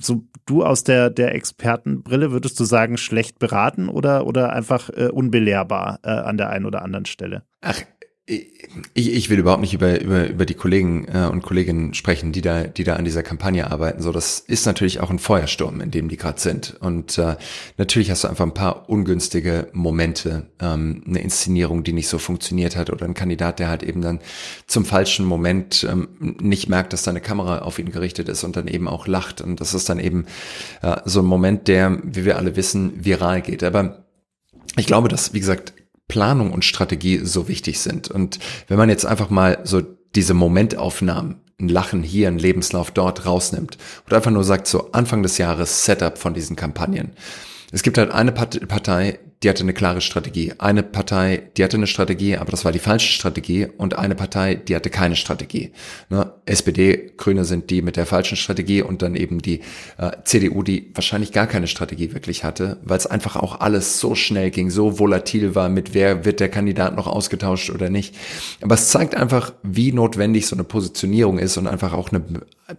[0.00, 5.08] so du aus der, der Expertenbrille würdest du sagen, schlecht beraten oder, oder einfach äh,
[5.08, 7.42] unbelehrbar äh, an der einen oder anderen Stelle?
[7.60, 7.82] Ach,
[8.28, 12.42] ich, ich will überhaupt nicht über, über, über die Kollegen äh, und Kolleginnen sprechen, die
[12.42, 14.02] da, die da an dieser Kampagne arbeiten.
[14.02, 16.76] So, das ist natürlich auch ein Feuersturm, in dem die gerade sind.
[16.80, 17.36] Und äh,
[17.78, 22.76] natürlich hast du einfach ein paar ungünstige Momente, ähm, eine Inszenierung, die nicht so funktioniert
[22.76, 24.20] hat, oder ein Kandidat, der halt eben dann
[24.66, 28.68] zum falschen Moment ähm, nicht merkt, dass deine Kamera auf ihn gerichtet ist und dann
[28.68, 29.40] eben auch lacht.
[29.40, 30.26] Und das ist dann eben
[30.82, 33.64] äh, so ein Moment, der, wie wir alle wissen, viral geht.
[33.64, 34.04] Aber
[34.76, 35.72] ich glaube, dass, wie gesagt,
[36.08, 38.10] Planung und Strategie so wichtig sind.
[38.10, 39.82] Und wenn man jetzt einfach mal so
[40.14, 45.22] diese Momentaufnahmen, ein Lachen hier, ein Lebenslauf dort rausnimmt und einfach nur sagt, so Anfang
[45.22, 47.12] des Jahres Setup von diesen Kampagnen.
[47.72, 50.52] Es gibt halt eine Partei, die hatte eine klare Strategie.
[50.58, 53.68] Eine Partei, die hatte eine Strategie, aber das war die falsche Strategie.
[53.76, 55.70] Und eine Partei, die hatte keine Strategie.
[56.10, 56.32] Ne?
[56.44, 59.60] SPD, Grüne sind die mit der falschen Strategie und dann eben die
[59.96, 64.16] äh, CDU, die wahrscheinlich gar keine Strategie wirklich hatte, weil es einfach auch alles so
[64.16, 68.16] schnell ging, so volatil war, mit wer wird der Kandidat noch ausgetauscht oder nicht.
[68.60, 72.22] Aber es zeigt einfach, wie notwendig so eine Positionierung ist und einfach auch eine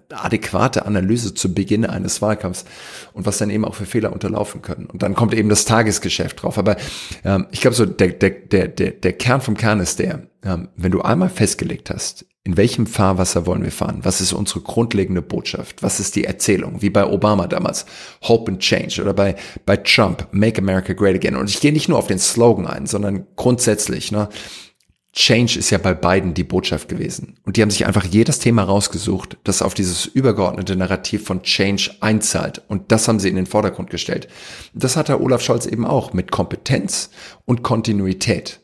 [0.10, 2.66] adäquate Analyse zu Beginn eines Wahlkampfs
[3.14, 4.86] und was dann eben auch für Fehler unterlaufen können.
[4.86, 6.58] Und dann kommt eben das Tagesgeschäft drauf.
[6.58, 6.78] Aber
[7.24, 10.70] ähm, ich glaube so, der, der, der, der, der Kern vom Kern ist der, ähm,
[10.76, 14.00] wenn du einmal festgelegt hast, in welchem Fahrwasser wollen wir fahren?
[14.04, 15.84] Was ist unsere grundlegende Botschaft?
[15.84, 16.82] Was ist die Erzählung?
[16.82, 17.86] Wie bei Obama damals,
[18.24, 21.36] Hope and Change oder bei, bei Trump, Make America Great Again.
[21.36, 24.30] Und ich gehe nicht nur auf den Slogan ein, sondern grundsätzlich, ne?
[25.14, 27.40] Change ist ja bei beiden die Botschaft gewesen.
[27.44, 31.92] Und die haben sich einfach jedes Thema rausgesucht, das auf dieses übergeordnete Narrativ von Change
[32.00, 32.62] einzahlt.
[32.68, 34.28] Und das haben sie in den Vordergrund gestellt.
[34.74, 37.10] Das hat Herr Olaf Scholz eben auch mit Kompetenz
[37.46, 38.62] und Kontinuität.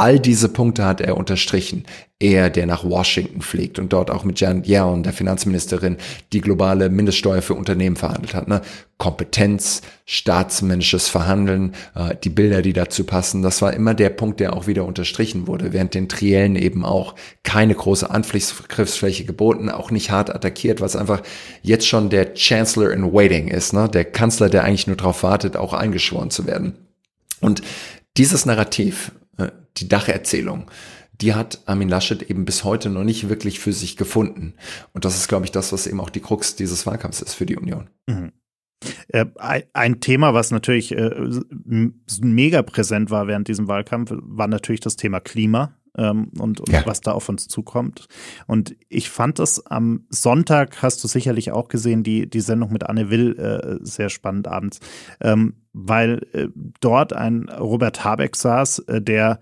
[0.00, 1.84] All diese Punkte hat er unterstrichen.
[2.18, 5.98] Er, der nach Washington fliegt und dort auch mit Janet Yellen, der Finanzministerin,
[6.32, 8.48] die globale Mindeststeuer für Unternehmen verhandelt hat.
[8.48, 8.62] Ne?
[8.96, 14.56] Kompetenz, staatsmännisches Verhandeln, äh, die Bilder, die dazu passen, das war immer der Punkt, der
[14.56, 20.10] auch wieder unterstrichen wurde, während den Triellen eben auch keine große Angriffsfläche geboten, auch nicht
[20.10, 21.20] hart attackiert, was einfach
[21.60, 23.86] jetzt schon der Chancellor in Waiting ist, ne?
[23.86, 26.72] der Kanzler, der eigentlich nur darauf wartet, auch eingeschworen zu werden.
[27.42, 27.60] Und
[28.16, 29.12] dieses Narrativ,
[29.76, 30.70] die Dacherzählung,
[31.20, 34.54] die hat Armin Laschet eben bis heute noch nicht wirklich für sich gefunden.
[34.92, 37.46] Und das ist, glaube ich, das, was eben auch die Krux dieses Wahlkampfs ist für
[37.46, 37.90] die Union.
[38.06, 38.32] Mhm.
[39.08, 39.26] Äh,
[39.74, 41.10] ein Thema, was natürlich äh,
[42.22, 46.82] mega präsent war während diesem Wahlkampf, war natürlich das Thema Klima ähm, und, und ja.
[46.86, 48.06] was da auf uns zukommt.
[48.46, 52.84] Und ich fand das am Sonntag, hast du sicherlich auch gesehen, die, die Sendung mit
[52.84, 54.80] Anne Will äh, sehr spannend abends,
[55.20, 56.48] ähm, weil äh,
[56.80, 59.40] dort ein Robert Habeck saß, äh, der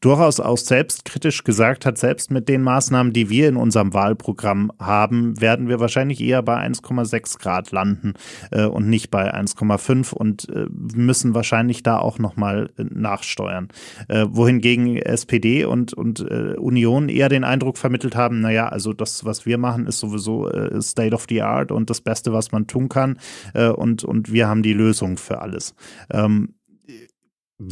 [0.00, 5.40] durchaus auch selbstkritisch gesagt hat, selbst mit den Maßnahmen, die wir in unserem Wahlprogramm haben,
[5.40, 8.14] werden wir wahrscheinlich eher bei 1,6 Grad landen
[8.52, 13.68] äh, und nicht bei 1,5 und äh, müssen wahrscheinlich da auch nochmal äh, nachsteuern.
[14.08, 19.24] Äh, wohingegen SPD und, und äh, Union eher den Eindruck vermittelt haben, naja, also das,
[19.24, 22.68] was wir machen, ist sowieso äh, State of the Art und das Beste, was man
[22.68, 23.18] tun kann
[23.54, 25.74] äh, und, und wir haben die Lösung für alles.
[26.12, 26.54] Ähm,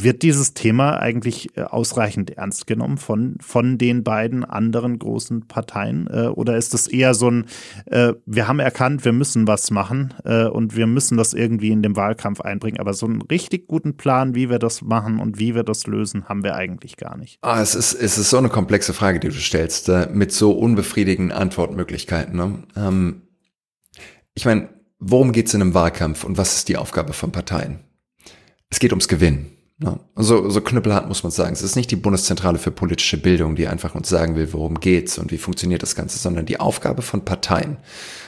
[0.01, 6.07] wird dieses Thema eigentlich äh, ausreichend ernst genommen von, von den beiden anderen großen Parteien?
[6.07, 7.45] Äh, oder ist es eher so ein,
[7.85, 11.95] äh, wir haben erkannt, wir müssen was machen und wir müssen das irgendwie in den
[11.95, 15.63] Wahlkampf einbringen, aber so einen richtig guten Plan, wie wir das machen und wie wir
[15.63, 17.37] das lösen, haben wir eigentlich gar nicht.
[17.41, 21.35] Ah, es, ist, es ist so eine komplexe Frage, die du stellst, mit so unbefriedigenden
[21.35, 22.35] Antwortmöglichkeiten.
[22.35, 22.63] Ne?
[22.75, 23.21] Ähm,
[24.33, 27.79] ich meine, worum geht es in einem Wahlkampf und was ist die Aufgabe von Parteien?
[28.69, 29.51] Es geht ums Gewinnen.
[29.79, 31.53] Ja, so, so knüppelhart muss man sagen.
[31.53, 35.17] Es ist nicht die Bundeszentrale für politische Bildung, die einfach uns sagen will, worum geht's
[35.17, 37.77] und wie funktioniert das Ganze, sondern die Aufgabe von Parteien.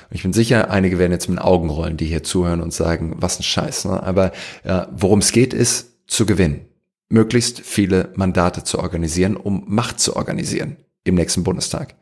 [0.10, 3.16] Ich bin sicher, einige werden jetzt mit den Augen rollen, die hier zuhören und sagen,
[3.18, 3.86] was ein Scheiß.
[3.86, 4.02] Ne?
[4.02, 4.32] Aber
[4.64, 6.66] ja, worum es geht, ist zu gewinnen.
[7.10, 11.96] Möglichst viele Mandate zu organisieren, um Macht zu organisieren im nächsten Bundestag.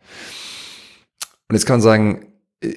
[1.49, 2.25] Und jetzt kann man sagen,
[2.61, 2.73] äh,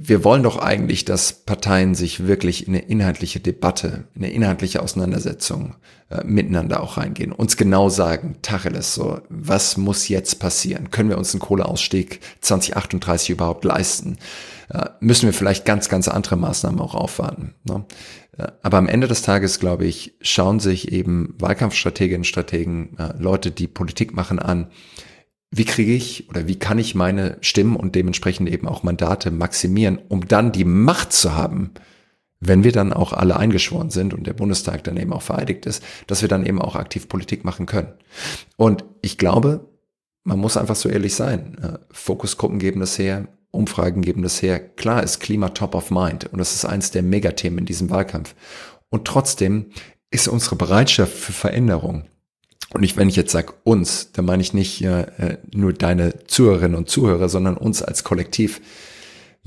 [0.00, 4.80] wir wollen doch eigentlich, dass Parteien sich wirklich in eine inhaltliche Debatte, in eine inhaltliche
[4.80, 5.74] Auseinandersetzung
[6.08, 7.32] äh, miteinander auch reingehen.
[7.32, 10.90] Uns genau sagen, Tacheles, so, was muss jetzt passieren?
[10.90, 14.18] Können wir uns einen Kohleausstieg 2038 überhaupt leisten?
[14.70, 17.54] Äh, müssen wir vielleicht ganz, ganz andere Maßnahmen auch aufwarten?
[17.64, 17.84] Ne?
[18.38, 23.50] Äh, aber am Ende des Tages, glaube ich, schauen sich eben Wahlkampfstrateginnen, Strategen, äh, Leute,
[23.50, 24.68] die Politik machen, an,
[25.50, 29.98] wie kriege ich oder wie kann ich meine Stimmen und dementsprechend eben auch Mandate maximieren,
[30.08, 31.72] um dann die Macht zu haben,
[32.40, 35.82] wenn wir dann auch alle eingeschworen sind und der Bundestag dann eben auch vereidigt ist,
[36.06, 37.94] dass wir dann eben auch aktiv Politik machen können.
[38.56, 39.68] Und ich glaube,
[40.22, 41.56] man muss einfach so ehrlich sein.
[41.62, 44.60] Äh, Fokusgruppen geben das her, Umfragen geben das her.
[44.60, 48.34] Klar ist Klima top of mind und das ist eins der Megathemen in diesem Wahlkampf.
[48.90, 49.70] Und trotzdem
[50.10, 52.04] ist unsere Bereitschaft für Veränderung
[52.74, 56.76] und ich, wenn ich jetzt sage uns, dann meine ich nicht äh, nur deine Zuhörerinnen
[56.76, 58.60] und Zuhörer, sondern uns als Kollektiv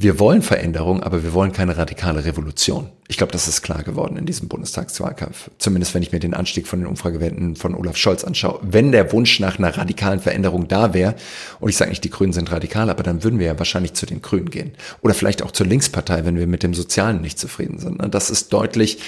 [0.01, 2.89] wir wollen Veränderung, aber wir wollen keine radikale Revolution.
[3.07, 5.51] Ich glaube, das ist klar geworden in diesem Bundestagswahlkampf.
[5.57, 8.59] Zumindest wenn ich mir den Anstieg von den Umfragewerten von Olaf Scholz anschaue.
[8.63, 11.15] Wenn der Wunsch nach einer radikalen Veränderung da wäre,
[11.59, 14.05] und ich sage nicht, die Grünen sind radikal, aber dann würden wir ja wahrscheinlich zu
[14.05, 14.71] den Grünen gehen.
[15.01, 18.01] Oder vielleicht auch zur Linkspartei, wenn wir mit dem Sozialen nicht zufrieden sind.
[18.13, 18.99] Das ist deutlich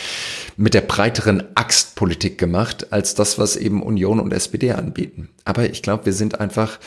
[0.58, 5.30] mit der breiteren Axtpolitik gemacht, als das, was eben Union und SPD anbieten.
[5.46, 6.78] Aber ich glaube, wir sind einfach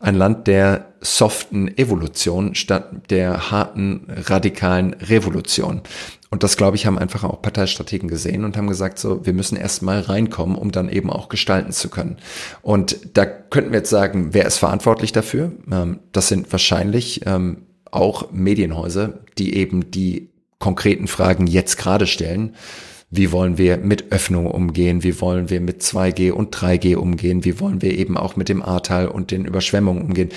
[0.00, 5.82] ein Land der soften Evolution statt der harten, radikalen Revolution.
[6.30, 9.56] Und das, glaube ich, haben einfach auch Parteistrategen gesehen und haben gesagt, so, wir müssen
[9.56, 12.18] erst mal reinkommen, um dann eben auch gestalten zu können.
[12.62, 15.52] Und da könnten wir jetzt sagen, wer ist verantwortlich dafür?
[15.70, 22.54] Ähm, das sind wahrscheinlich ähm, auch Medienhäuser, die eben die konkreten Fragen jetzt gerade stellen
[23.10, 27.60] wie wollen wir mit Öffnung umgehen, wie wollen wir mit 2G und 3G umgehen, wie
[27.60, 30.30] wollen wir eben auch mit dem Ahrtal und den Überschwemmungen umgehen.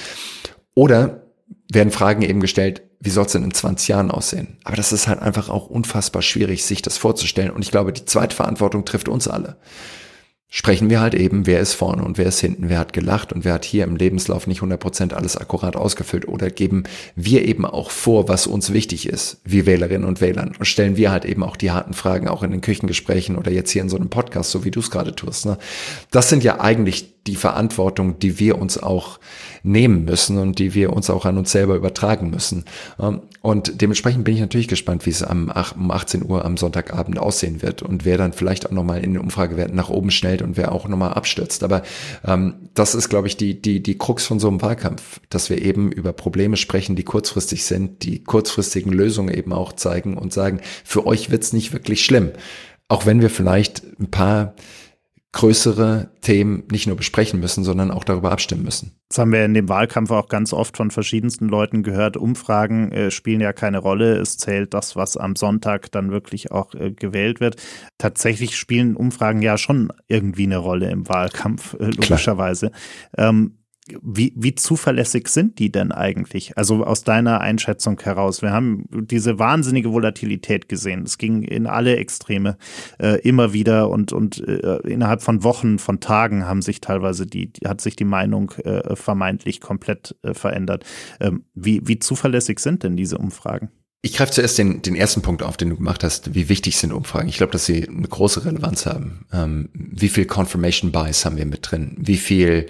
[0.76, 1.24] Oder
[1.72, 4.58] werden Fragen eben gestellt, wie soll es denn in 20 Jahren aussehen?
[4.64, 7.52] Aber das ist halt einfach auch unfassbar schwierig, sich das vorzustellen.
[7.52, 9.58] Und ich glaube, die zweite Verantwortung trifft uns alle
[10.52, 13.46] sprechen wir halt eben, wer ist vorne und wer ist hinten, wer hat gelacht und
[13.46, 16.84] wer hat hier im Lebenslauf nicht 100% alles akkurat ausgefüllt oder geben
[17.16, 21.12] wir eben auch vor, was uns wichtig ist, wie Wählerinnen und Wählern und stellen wir
[21.12, 23.98] halt eben auch die harten Fragen auch in den Küchengesprächen oder jetzt hier in so
[23.98, 25.46] einem Podcast, so wie du es gerade tust.
[25.46, 25.60] Ne?
[26.10, 29.20] Das sind ja eigentlich die Verantwortung, die wir uns auch
[29.64, 32.66] nehmen müssen und die wir uns auch an uns selber übertragen müssen.
[33.00, 37.20] Ähm, und dementsprechend bin ich natürlich gespannt, wie es am, um 18 Uhr am Sonntagabend
[37.20, 40.58] aussehen wird und wer dann vielleicht auch nochmal in den Umfragewerten nach oben schnellt und
[40.58, 41.64] wer auch nochmal abstürzt.
[41.64, 41.84] Aber
[42.26, 45.62] ähm, das ist, glaube ich, die, die, die Krux von so einem Wahlkampf, dass wir
[45.62, 50.62] eben über Probleme sprechen, die kurzfristig sind, die kurzfristigen Lösungen eben auch zeigen und sagen,
[50.84, 52.32] für euch wird's nicht wirklich schlimm.
[52.88, 54.56] Auch wenn wir vielleicht ein paar
[55.32, 58.96] größere Themen nicht nur besprechen müssen, sondern auch darüber abstimmen müssen.
[59.10, 62.18] Das haben wir in dem Wahlkampf auch ganz oft von verschiedensten Leuten gehört.
[62.18, 64.18] Umfragen äh, spielen ja keine Rolle.
[64.18, 67.58] Es zählt das, was am Sonntag dann wirklich auch äh, gewählt wird.
[68.00, 72.72] Tatsächlich spielen Umfragen ja schon irgendwie eine Rolle im Wahlkampf, äh, logischerweise.
[73.16, 73.59] Ähm,
[74.02, 76.58] wie, wie zuverlässig sind die denn eigentlich?
[76.58, 78.42] Also aus deiner Einschätzung heraus.
[78.42, 81.04] Wir haben diese wahnsinnige Volatilität gesehen.
[81.04, 82.58] Es ging in alle Extreme
[83.00, 87.52] äh, immer wieder und, und äh, innerhalb von Wochen, von Tagen haben sich teilweise die,
[87.66, 90.86] hat sich die Meinung äh, vermeintlich komplett äh, verändert.
[91.20, 93.70] Ähm, wie, wie zuverlässig sind denn diese Umfragen?
[94.02, 96.34] Ich greife zuerst den, den ersten Punkt auf, den du gemacht hast.
[96.34, 97.28] Wie wichtig sind Umfragen?
[97.28, 99.26] Ich glaube, dass sie eine große Relevanz haben.
[99.34, 101.98] Ähm, wie viel Confirmation Bias haben wir mit drin?
[102.00, 102.68] Wie viel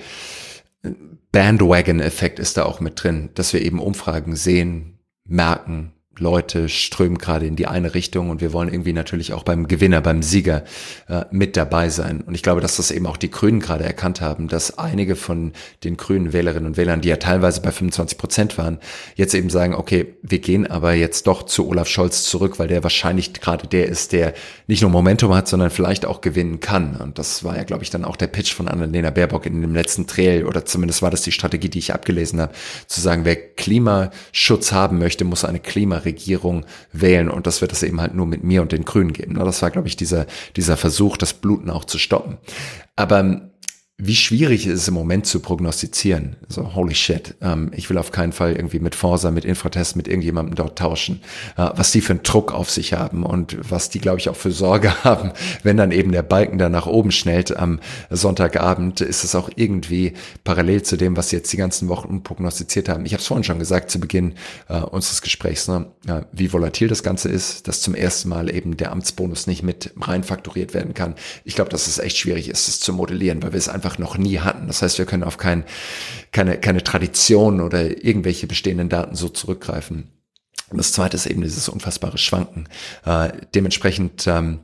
[1.32, 7.46] Bandwagon-Effekt ist da auch mit drin, dass wir eben Umfragen sehen, merken, Leute strömen gerade
[7.46, 10.64] in die eine Richtung und wir wollen irgendwie natürlich auch beim Gewinner, beim Sieger
[11.08, 12.22] äh, mit dabei sein.
[12.22, 15.54] Und ich glaube, dass das eben auch die Grünen gerade erkannt haben, dass einige von
[15.84, 18.80] den grünen Wählerinnen und Wählern, die ja teilweise bei 25 Prozent waren,
[19.16, 22.84] jetzt eben sagen, okay, wir gehen aber jetzt doch zu Olaf Scholz zurück, weil der
[22.84, 24.34] wahrscheinlich gerade der ist, der
[24.68, 26.96] nicht nur Momentum hat, sondern vielleicht auch gewinnen kann.
[26.96, 29.74] Und das war ja, glaube ich, dann auch der Pitch von Annalena Baerbock in dem
[29.74, 32.54] letzten Trail oder zumindest war das die Strategie, die ich abgelesen habe,
[32.88, 37.84] zu sagen, wer Klimaschutz haben möchte, muss eine Klimaregierung Regierung wählen und das wird es
[37.84, 39.36] eben halt nur mit mir und den Grünen geben.
[39.36, 42.38] Das war, glaube ich, dieser, dieser Versuch, das Bluten auch zu stoppen.
[42.96, 43.49] Aber
[44.02, 46.38] wie schwierig ist es im Moment zu prognostizieren.
[46.48, 47.36] So, holy shit.
[47.42, 51.22] Ähm, ich will auf keinen Fall irgendwie mit Forsa, mit Infratest, mit irgendjemandem dort tauschen.
[51.58, 54.38] Äh, was die für einen Druck auf sich haben und was die, glaube ich, auch
[54.38, 55.32] für Sorge haben,
[55.64, 60.14] wenn dann eben der Balken da nach oben schnellt am Sonntagabend, ist es auch irgendwie
[60.46, 63.06] parallel zu dem, was sie jetzt die ganzen Wochen prognostiziert haben.
[63.06, 64.36] Ich habe es vorhin schon gesagt zu Beginn
[64.70, 65.88] äh, unseres Gesprächs, ne?
[66.08, 69.94] ja, wie volatil das Ganze ist, dass zum ersten Mal eben der Amtsbonus nicht mit
[70.00, 71.16] reinfakturiert werden kann.
[71.44, 74.00] Ich glaube, dass es echt schwierig ist, es zu modellieren, weil wir es einfach einfach
[74.00, 74.68] noch nie hatten.
[74.68, 75.64] Das heißt, wir können auf kein,
[76.32, 80.12] keine, keine Tradition oder irgendwelche bestehenden Daten so zurückgreifen.
[80.70, 82.68] Und das zweite ist eben dieses unfassbare Schwanken.
[83.04, 84.60] Äh, dementsprechend ähm,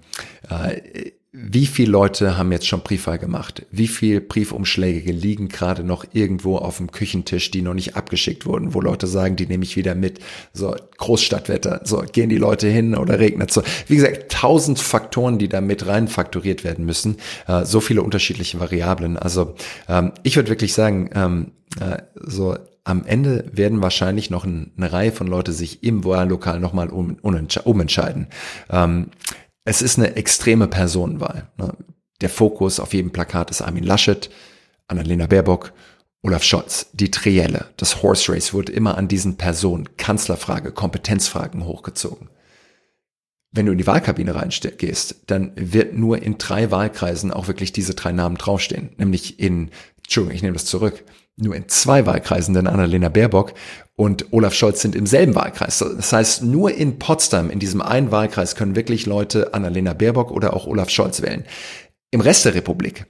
[0.49, 3.65] äh, wie viele Leute haben jetzt schon Briefwahl gemacht?
[3.69, 8.73] Wie viele Briefumschläge liegen gerade noch irgendwo auf dem Küchentisch, die noch nicht abgeschickt wurden,
[8.73, 10.19] wo Leute sagen, die nehme ich wieder mit?
[10.53, 13.63] So, Großstadtwetter, so, gehen die Leute hin oder regnet so?
[13.87, 17.17] Wie gesagt, tausend Faktoren, die da mit rein fakturiert werden müssen.
[17.47, 19.17] Äh, so viele unterschiedliche Variablen.
[19.17, 19.55] Also,
[19.89, 25.11] ähm, ich würde wirklich sagen, ähm, äh, so, am Ende werden wahrscheinlich noch eine Reihe
[25.11, 28.27] von Leute sich im Wahllokal nochmal um, umentscheiden.
[28.69, 29.07] Ähm,
[29.65, 31.49] es ist eine extreme Personenwahl.
[31.57, 31.73] Ne?
[32.21, 34.29] Der Fokus auf jedem Plakat ist Armin Laschet,
[34.87, 35.73] Annalena Baerbock,
[36.21, 36.87] Olaf Scholz.
[36.93, 42.29] Die Trielle, das Horse Race wurde immer an diesen Personen, Kanzlerfrage, Kompetenzfragen hochgezogen.
[43.51, 47.95] Wenn du in die Wahlkabine reingehst, dann wird nur in drei Wahlkreisen auch wirklich diese
[47.95, 48.89] drei Namen draufstehen.
[48.97, 51.03] Nämlich in, Entschuldigung, ich nehme das zurück,
[51.37, 53.53] nur in zwei Wahlkreisen, denn Annalena Baerbock
[53.95, 55.79] und Olaf Scholz sind im selben Wahlkreis.
[55.79, 60.53] Das heißt, nur in Potsdam, in diesem einen Wahlkreis, können wirklich Leute Annalena Baerbock oder
[60.53, 61.45] auch Olaf Scholz wählen.
[62.11, 63.05] Im Rest der Republik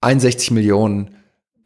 [0.00, 1.16] 61 Millionen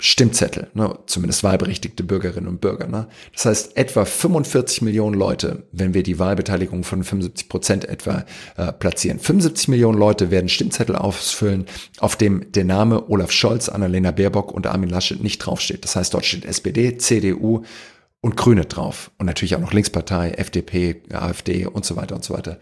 [0.00, 2.88] Stimmzettel, ne, zumindest wahlberechtigte Bürgerinnen und Bürger.
[2.88, 3.06] Ne?
[3.32, 8.24] Das heißt, etwa 45 Millionen Leute, wenn wir die Wahlbeteiligung von 75 Prozent etwa
[8.56, 9.20] äh, platzieren.
[9.20, 11.66] 75 Millionen Leute werden Stimmzettel ausfüllen,
[11.98, 15.84] auf dem der Name Olaf Scholz, Annalena Baerbock und Armin Laschet nicht draufsteht.
[15.84, 17.62] Das heißt, dort steht SPD, CDU
[18.20, 19.10] und Grüne drauf.
[19.18, 22.58] Und natürlich auch noch Linkspartei, FDP, AfD und so weiter und so weiter.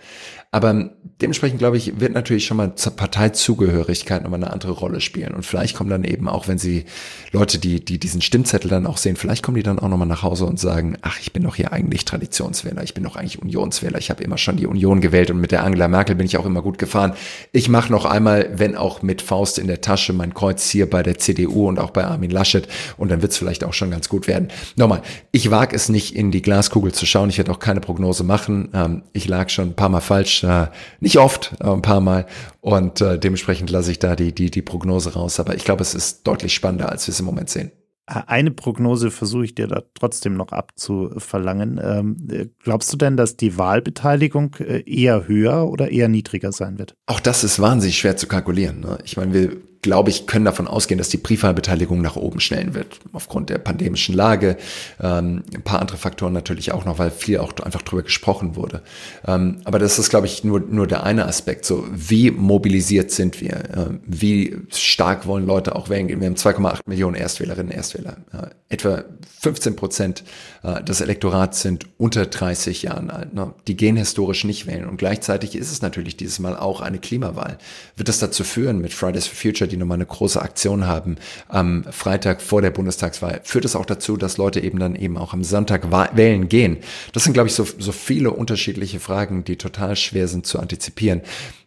[0.54, 0.90] Aber
[1.22, 5.32] dementsprechend, glaube ich, wird natürlich schon mal Parteizugehörigkeit nochmal eine andere Rolle spielen.
[5.32, 6.84] Und vielleicht kommen dann eben auch, wenn sie
[7.30, 10.22] Leute, die, die diesen Stimmzettel dann auch sehen, vielleicht kommen die dann auch nochmal nach
[10.22, 13.98] Hause und sagen, ach, ich bin doch hier eigentlich Traditionswähler, ich bin doch eigentlich Unionswähler,
[13.98, 16.44] ich habe immer schon die Union gewählt und mit der Angela Merkel bin ich auch
[16.44, 17.14] immer gut gefahren.
[17.52, 21.02] Ich mache noch einmal, wenn auch mit Faust in der Tasche, mein Kreuz hier bei
[21.02, 24.10] der CDU und auch bei Armin Laschet und dann wird es vielleicht auch schon ganz
[24.10, 24.48] gut werden.
[24.76, 28.22] Nochmal, ich wage es nicht in die Glaskugel zu schauen, ich werde auch keine Prognose
[28.22, 28.68] machen.
[28.74, 30.66] Ähm, ich lag schon ein paar Mal falsch äh,
[31.00, 32.26] nicht oft, aber ein paar Mal.
[32.61, 35.40] Und äh, dementsprechend lasse ich da die, die, die Prognose raus.
[35.40, 37.72] Aber ich glaube, es ist deutlich spannender, als wir es im Moment sehen.
[38.07, 41.81] Eine Prognose versuche ich dir da trotzdem noch abzuverlangen.
[41.83, 46.96] Ähm, glaubst du denn, dass die Wahlbeteiligung äh, eher höher oder eher niedriger sein wird?
[47.07, 48.81] Auch das ist wahnsinnig schwer zu kalkulieren.
[48.81, 48.98] Ne?
[49.05, 53.01] Ich meine, wir glaube ich, können davon ausgehen, dass die Briefwahlbeteiligung nach oben schnellen wird,
[53.12, 54.57] aufgrund der pandemischen Lage.
[55.01, 58.83] Ähm, ein paar andere Faktoren natürlich auch noch, weil viel auch einfach drüber gesprochen wurde.
[59.27, 61.64] Ähm, aber das ist, glaube ich, nur, nur der eine Aspekt.
[61.64, 63.57] So, wie mobilisiert sind wir?
[63.57, 66.21] Äh, wie stark wollen Leute auch wählen gehen?
[66.21, 68.18] Wir haben 2,8 Millionen Erstwählerinnen und Erstwähler.
[68.33, 69.03] Äh, etwa
[69.40, 70.23] 15 Prozent
[70.62, 73.35] äh, des Elektorats sind unter 30 Jahren alt.
[73.35, 73.53] Ne?
[73.66, 74.88] Die gehen historisch nicht wählen.
[74.88, 77.59] Und gleichzeitig ist es natürlich dieses Mal auch eine Klimawahl.
[77.97, 81.16] Wird das dazu führen mit Fridays for Future, die nochmal eine große Aktion haben
[81.48, 85.32] am Freitag vor der Bundestagswahl, führt es auch dazu, dass Leute eben dann eben auch
[85.32, 86.78] am Sonntag wählen gehen.
[87.12, 91.22] Das sind, glaube ich, so, so viele unterschiedliche Fragen, die total schwer sind zu antizipieren.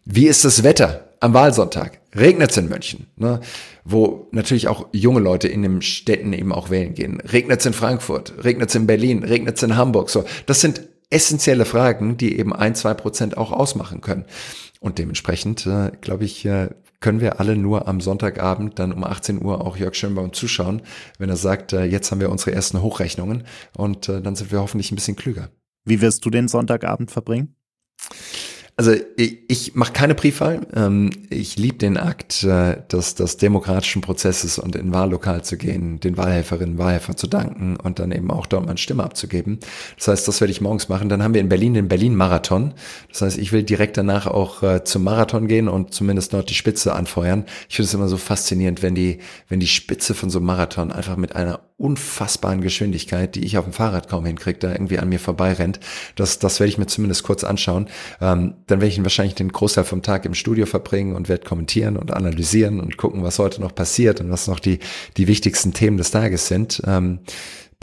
[0.06, 2.00] Wie ist das Wetter am Wahlsonntag?
[2.16, 3.42] Regnet es in München, ne?
[3.84, 7.20] wo natürlich auch junge Leute in den Städten eben auch wählen gehen.
[7.20, 8.34] Regnet es in Frankfurt?
[8.44, 9.24] Regnet es in Berlin?
[9.24, 10.10] Regnet es in Hamburg?
[10.10, 14.26] So, das sind essentielle Fragen, die eben ein, zwei Prozent auch ausmachen können.
[14.80, 19.44] Und dementsprechend, äh, glaube ich, äh, können wir alle nur am Sonntagabend dann um 18
[19.44, 20.82] Uhr auch Jörg Schönbaum zuschauen,
[21.20, 23.44] wenn er sagt, äh, jetzt haben wir unsere ersten Hochrechnungen
[23.78, 25.50] und äh, dann sind wir hoffentlich ein bisschen klüger.
[25.84, 27.56] Wie wirst du den Sonntagabend verbringen?
[28.78, 30.68] Also ich, ich mache keine Briefwahl.
[30.76, 36.02] Ähm, ich liebe den Akt äh, des, des demokratischen Prozesses und in Wahllokal zu gehen,
[36.02, 39.60] den Wahlhelferinnen und Wahlhelfern zu danken und dann eben auch dort meine Stimme abzugeben.
[39.96, 41.08] Das heißt, das werde ich morgens machen.
[41.08, 42.74] Dann haben wir in Berlin den Berlin-Marathon.
[43.10, 46.54] Das heißt, ich will direkt danach auch äh, zum Marathon gehen und zumindest dort die
[46.54, 47.46] Spitze anfeuern.
[47.70, 50.92] Ich finde es immer so faszinierend, wenn die, wenn die Spitze von so einem Marathon
[50.92, 55.10] einfach mit einer unfassbaren Geschwindigkeit, die ich auf dem Fahrrad kaum hinkriege, da irgendwie an
[55.10, 55.80] mir vorbeirennt.
[56.16, 57.88] Das, das werde ich mir zumindest kurz anschauen.
[58.22, 61.98] Ähm, dann werde ich wahrscheinlich den Großteil vom Tag im Studio verbringen und werde kommentieren
[61.98, 64.80] und analysieren und gucken, was heute noch passiert und was noch die,
[65.18, 66.82] die wichtigsten Themen des Tages sind.
[66.86, 67.20] Ähm,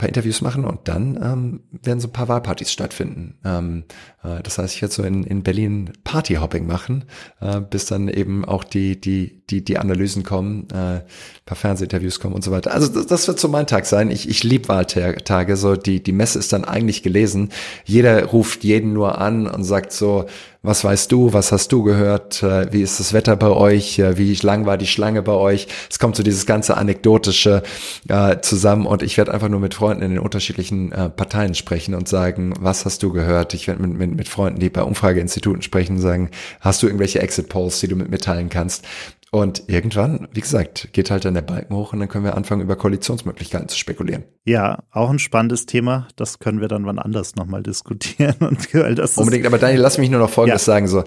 [0.03, 3.37] paar Interviews machen und dann ähm, werden so ein paar Wahlpartys stattfinden.
[3.45, 3.85] Ähm,
[4.23, 7.05] äh, das heißt, ich werde so in, in Berlin Partyhopping machen,
[7.39, 11.01] äh, bis dann eben auch die, die, die, die Analysen kommen, äh,
[11.45, 12.73] paar Fernsehinterviews kommen und so weiter.
[12.73, 14.09] Also das, das wird so mein Tag sein.
[14.09, 17.49] Ich, ich liebe Wahltage, so die, die Messe ist dann eigentlich gelesen.
[17.85, 20.25] Jeder ruft jeden nur an und sagt so,
[20.61, 24.17] was weißt du, was hast du gehört, äh, wie ist das Wetter bei euch, äh,
[24.17, 25.67] wie lang war die Schlange bei euch.
[25.89, 27.63] Es kommt so dieses ganze Anekdotische
[28.07, 31.93] äh, zusammen und ich werde einfach nur mit Freunden in den unterschiedlichen äh, Parteien sprechen
[31.93, 33.53] und sagen, was hast du gehört?
[33.53, 36.29] Ich werde mit, mit, mit Freunden, die bei Umfrageinstituten sprechen, sagen,
[36.61, 38.85] hast du irgendwelche Exit-Polls, die du mit mitteilen kannst?
[39.33, 42.61] Und irgendwann, wie gesagt, geht halt dann der Balken hoch und dann können wir anfangen,
[42.61, 44.25] über Koalitionsmöglichkeiten zu spekulieren.
[44.45, 46.07] Ja, auch ein spannendes Thema.
[46.15, 48.35] Das können wir dann wann anders nochmal diskutieren.
[48.41, 48.67] Und,
[48.99, 50.73] das Unbedingt, aber Daniel, lass mich nur noch Folgendes ja.
[50.73, 50.87] sagen.
[50.87, 51.03] So,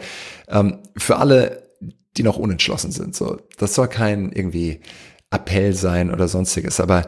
[0.48, 1.70] ähm, für alle,
[2.16, 4.80] die noch unentschlossen sind, so, das soll kein irgendwie
[5.30, 7.06] Appell sein oder sonstiges, aber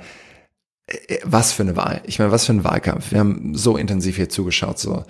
[0.86, 2.00] äh, was für eine Wahl.
[2.06, 3.10] Ich meine, was für ein Wahlkampf.
[3.10, 4.78] Wir haben so intensiv hier zugeschaut.
[4.78, 5.02] So,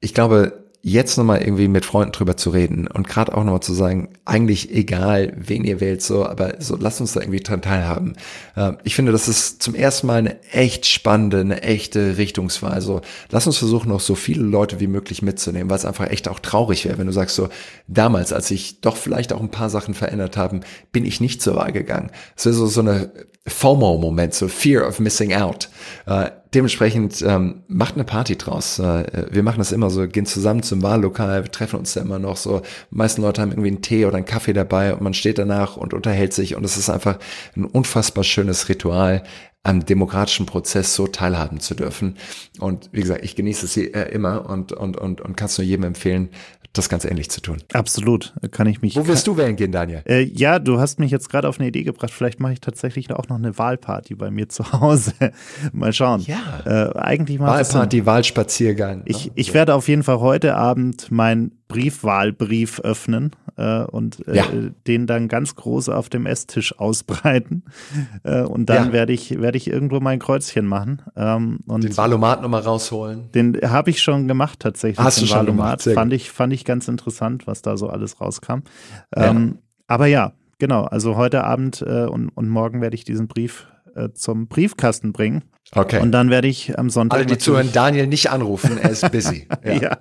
[0.00, 3.74] ich glaube, jetzt nochmal irgendwie mit Freunden drüber zu reden und gerade auch nochmal zu
[3.74, 8.14] sagen, eigentlich egal, wen ihr wählt, so, aber so lasst uns da irgendwie dran teilhaben.
[8.54, 12.80] Äh, ich finde, das ist zum ersten Mal eine echt spannende, eine echte Richtungswahl.
[12.80, 13.00] So,
[13.30, 16.38] lass uns versuchen, noch so viele Leute wie möglich mitzunehmen, weil es einfach echt auch
[16.38, 17.48] traurig wäre, wenn du sagst so,
[17.88, 20.60] damals, als sich doch vielleicht auch ein paar Sachen verändert haben,
[20.92, 22.10] bin ich nicht zur Wahl gegangen.
[22.36, 23.10] Es ist so, so eine
[23.50, 25.68] FOMO-Moment, so Fear of Missing Out.
[26.06, 28.78] Äh, dementsprechend ähm, macht eine Party draus.
[28.78, 32.18] Äh, wir machen das immer so, gehen zusammen zum Wahllokal, wir treffen uns da immer
[32.18, 32.60] noch so.
[32.90, 35.76] Die meisten Leute haben irgendwie einen Tee oder einen Kaffee dabei und man steht danach
[35.76, 37.18] und unterhält sich und es ist einfach
[37.56, 39.22] ein unfassbar schönes Ritual,
[39.64, 42.16] am demokratischen Prozess so teilhaben zu dürfen.
[42.58, 45.66] Und wie gesagt, ich genieße es äh, immer und, und, und, und kann es nur
[45.66, 46.30] jedem empfehlen,
[46.78, 47.58] das ganz ähnlich zu tun.
[47.72, 48.96] Absolut, kann ich mich.
[48.96, 50.02] Wo wirst du wählen gehen, Daniel?
[50.06, 52.10] Äh, ja, du hast mich jetzt gerade auf eine Idee gebracht.
[52.10, 55.12] Vielleicht mache ich tatsächlich auch noch eine Wahlparty bei mir zu Hause.
[55.72, 56.20] Mal schauen.
[56.22, 56.38] Ja.
[56.64, 59.02] Äh, eigentlich mal Wahlparty, Wahlspaziergang.
[59.04, 64.46] Ich, ich werde auf jeden Fall heute Abend mein Briefwahlbrief öffnen äh, und äh, ja.
[64.86, 67.64] den dann ganz groß auf dem Esstisch ausbreiten.
[68.24, 68.92] Äh, und dann ja.
[68.92, 71.02] werde ich, werde ich irgendwo mein Kreuzchen machen.
[71.16, 73.30] Ähm, und den Valomat nochmal rausholen.
[73.32, 74.98] Den habe ich schon gemacht tatsächlich.
[74.98, 75.82] Hast den du schon Valomat.
[75.82, 75.94] Gemacht?
[75.94, 78.60] Fand ich, fand ich ganz interessant, was da so alles rauskam.
[79.14, 79.62] Ähm, ja.
[79.86, 80.84] Aber ja, genau.
[80.84, 85.44] Also heute Abend äh, und, und morgen werde ich diesen Brief äh, zum Briefkasten bringen.
[85.72, 86.00] Okay.
[86.00, 87.18] Und dann werde ich am Sonntag.
[87.18, 89.46] Alle, die zuhören, Daniel nicht anrufen, er ist busy.
[89.64, 89.72] ja.
[89.72, 89.98] ja.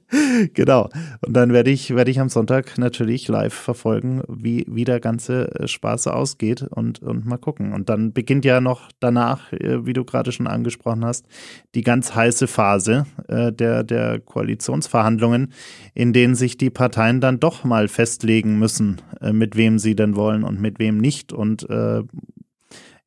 [0.54, 0.88] genau.
[1.20, 5.54] Und dann werde ich, werde ich am Sonntag natürlich live verfolgen, wie, wie der ganze
[5.54, 7.72] äh, Spaß ausgeht und, und mal gucken.
[7.72, 11.26] Und dann beginnt ja noch danach, äh, wie du gerade schon angesprochen hast,
[11.74, 15.52] die ganz heiße Phase äh, der, der Koalitionsverhandlungen,
[15.94, 20.42] in denen sich die Parteien dann doch mal festlegen müssen, mit wem sie denn wollen
[20.42, 21.32] und mit wem nicht.
[21.32, 22.02] Und äh,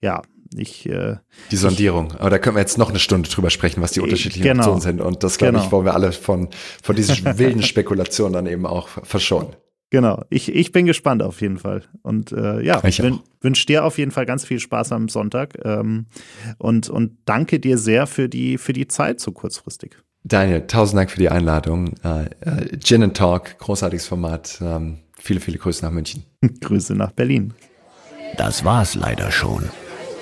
[0.02, 0.22] ja,
[0.54, 1.18] ich, äh,
[1.52, 2.12] die Sondierung.
[2.14, 4.60] Aber da können wir jetzt noch eine Stunde drüber sprechen, was die unterschiedlichen genau.
[4.60, 5.02] Optionen sind.
[5.02, 5.66] Und das, glaube genau.
[5.66, 6.50] ich, wollen wir alle von,
[6.84, 9.56] von diesen wilden Spekulationen dann eben auch verschonen.
[9.92, 10.24] Genau.
[10.30, 11.84] Ich, ich bin gespannt auf jeden Fall.
[12.02, 15.58] Und äh, ja, ich wün, wünsche dir auf jeden Fall ganz viel Spaß am Sonntag.
[15.64, 16.08] Ähm,
[16.58, 19.98] und, und danke dir sehr für die, für die Zeit so kurzfristig.
[20.24, 21.94] Daniel, tausend Dank für die Einladung.
[22.04, 24.58] Äh, äh, Gin and Talk, großartiges Format.
[24.60, 26.24] Ähm, viele, viele Grüße nach München.
[26.62, 27.54] Grüße nach Berlin.
[28.36, 29.70] Das war's leider schon.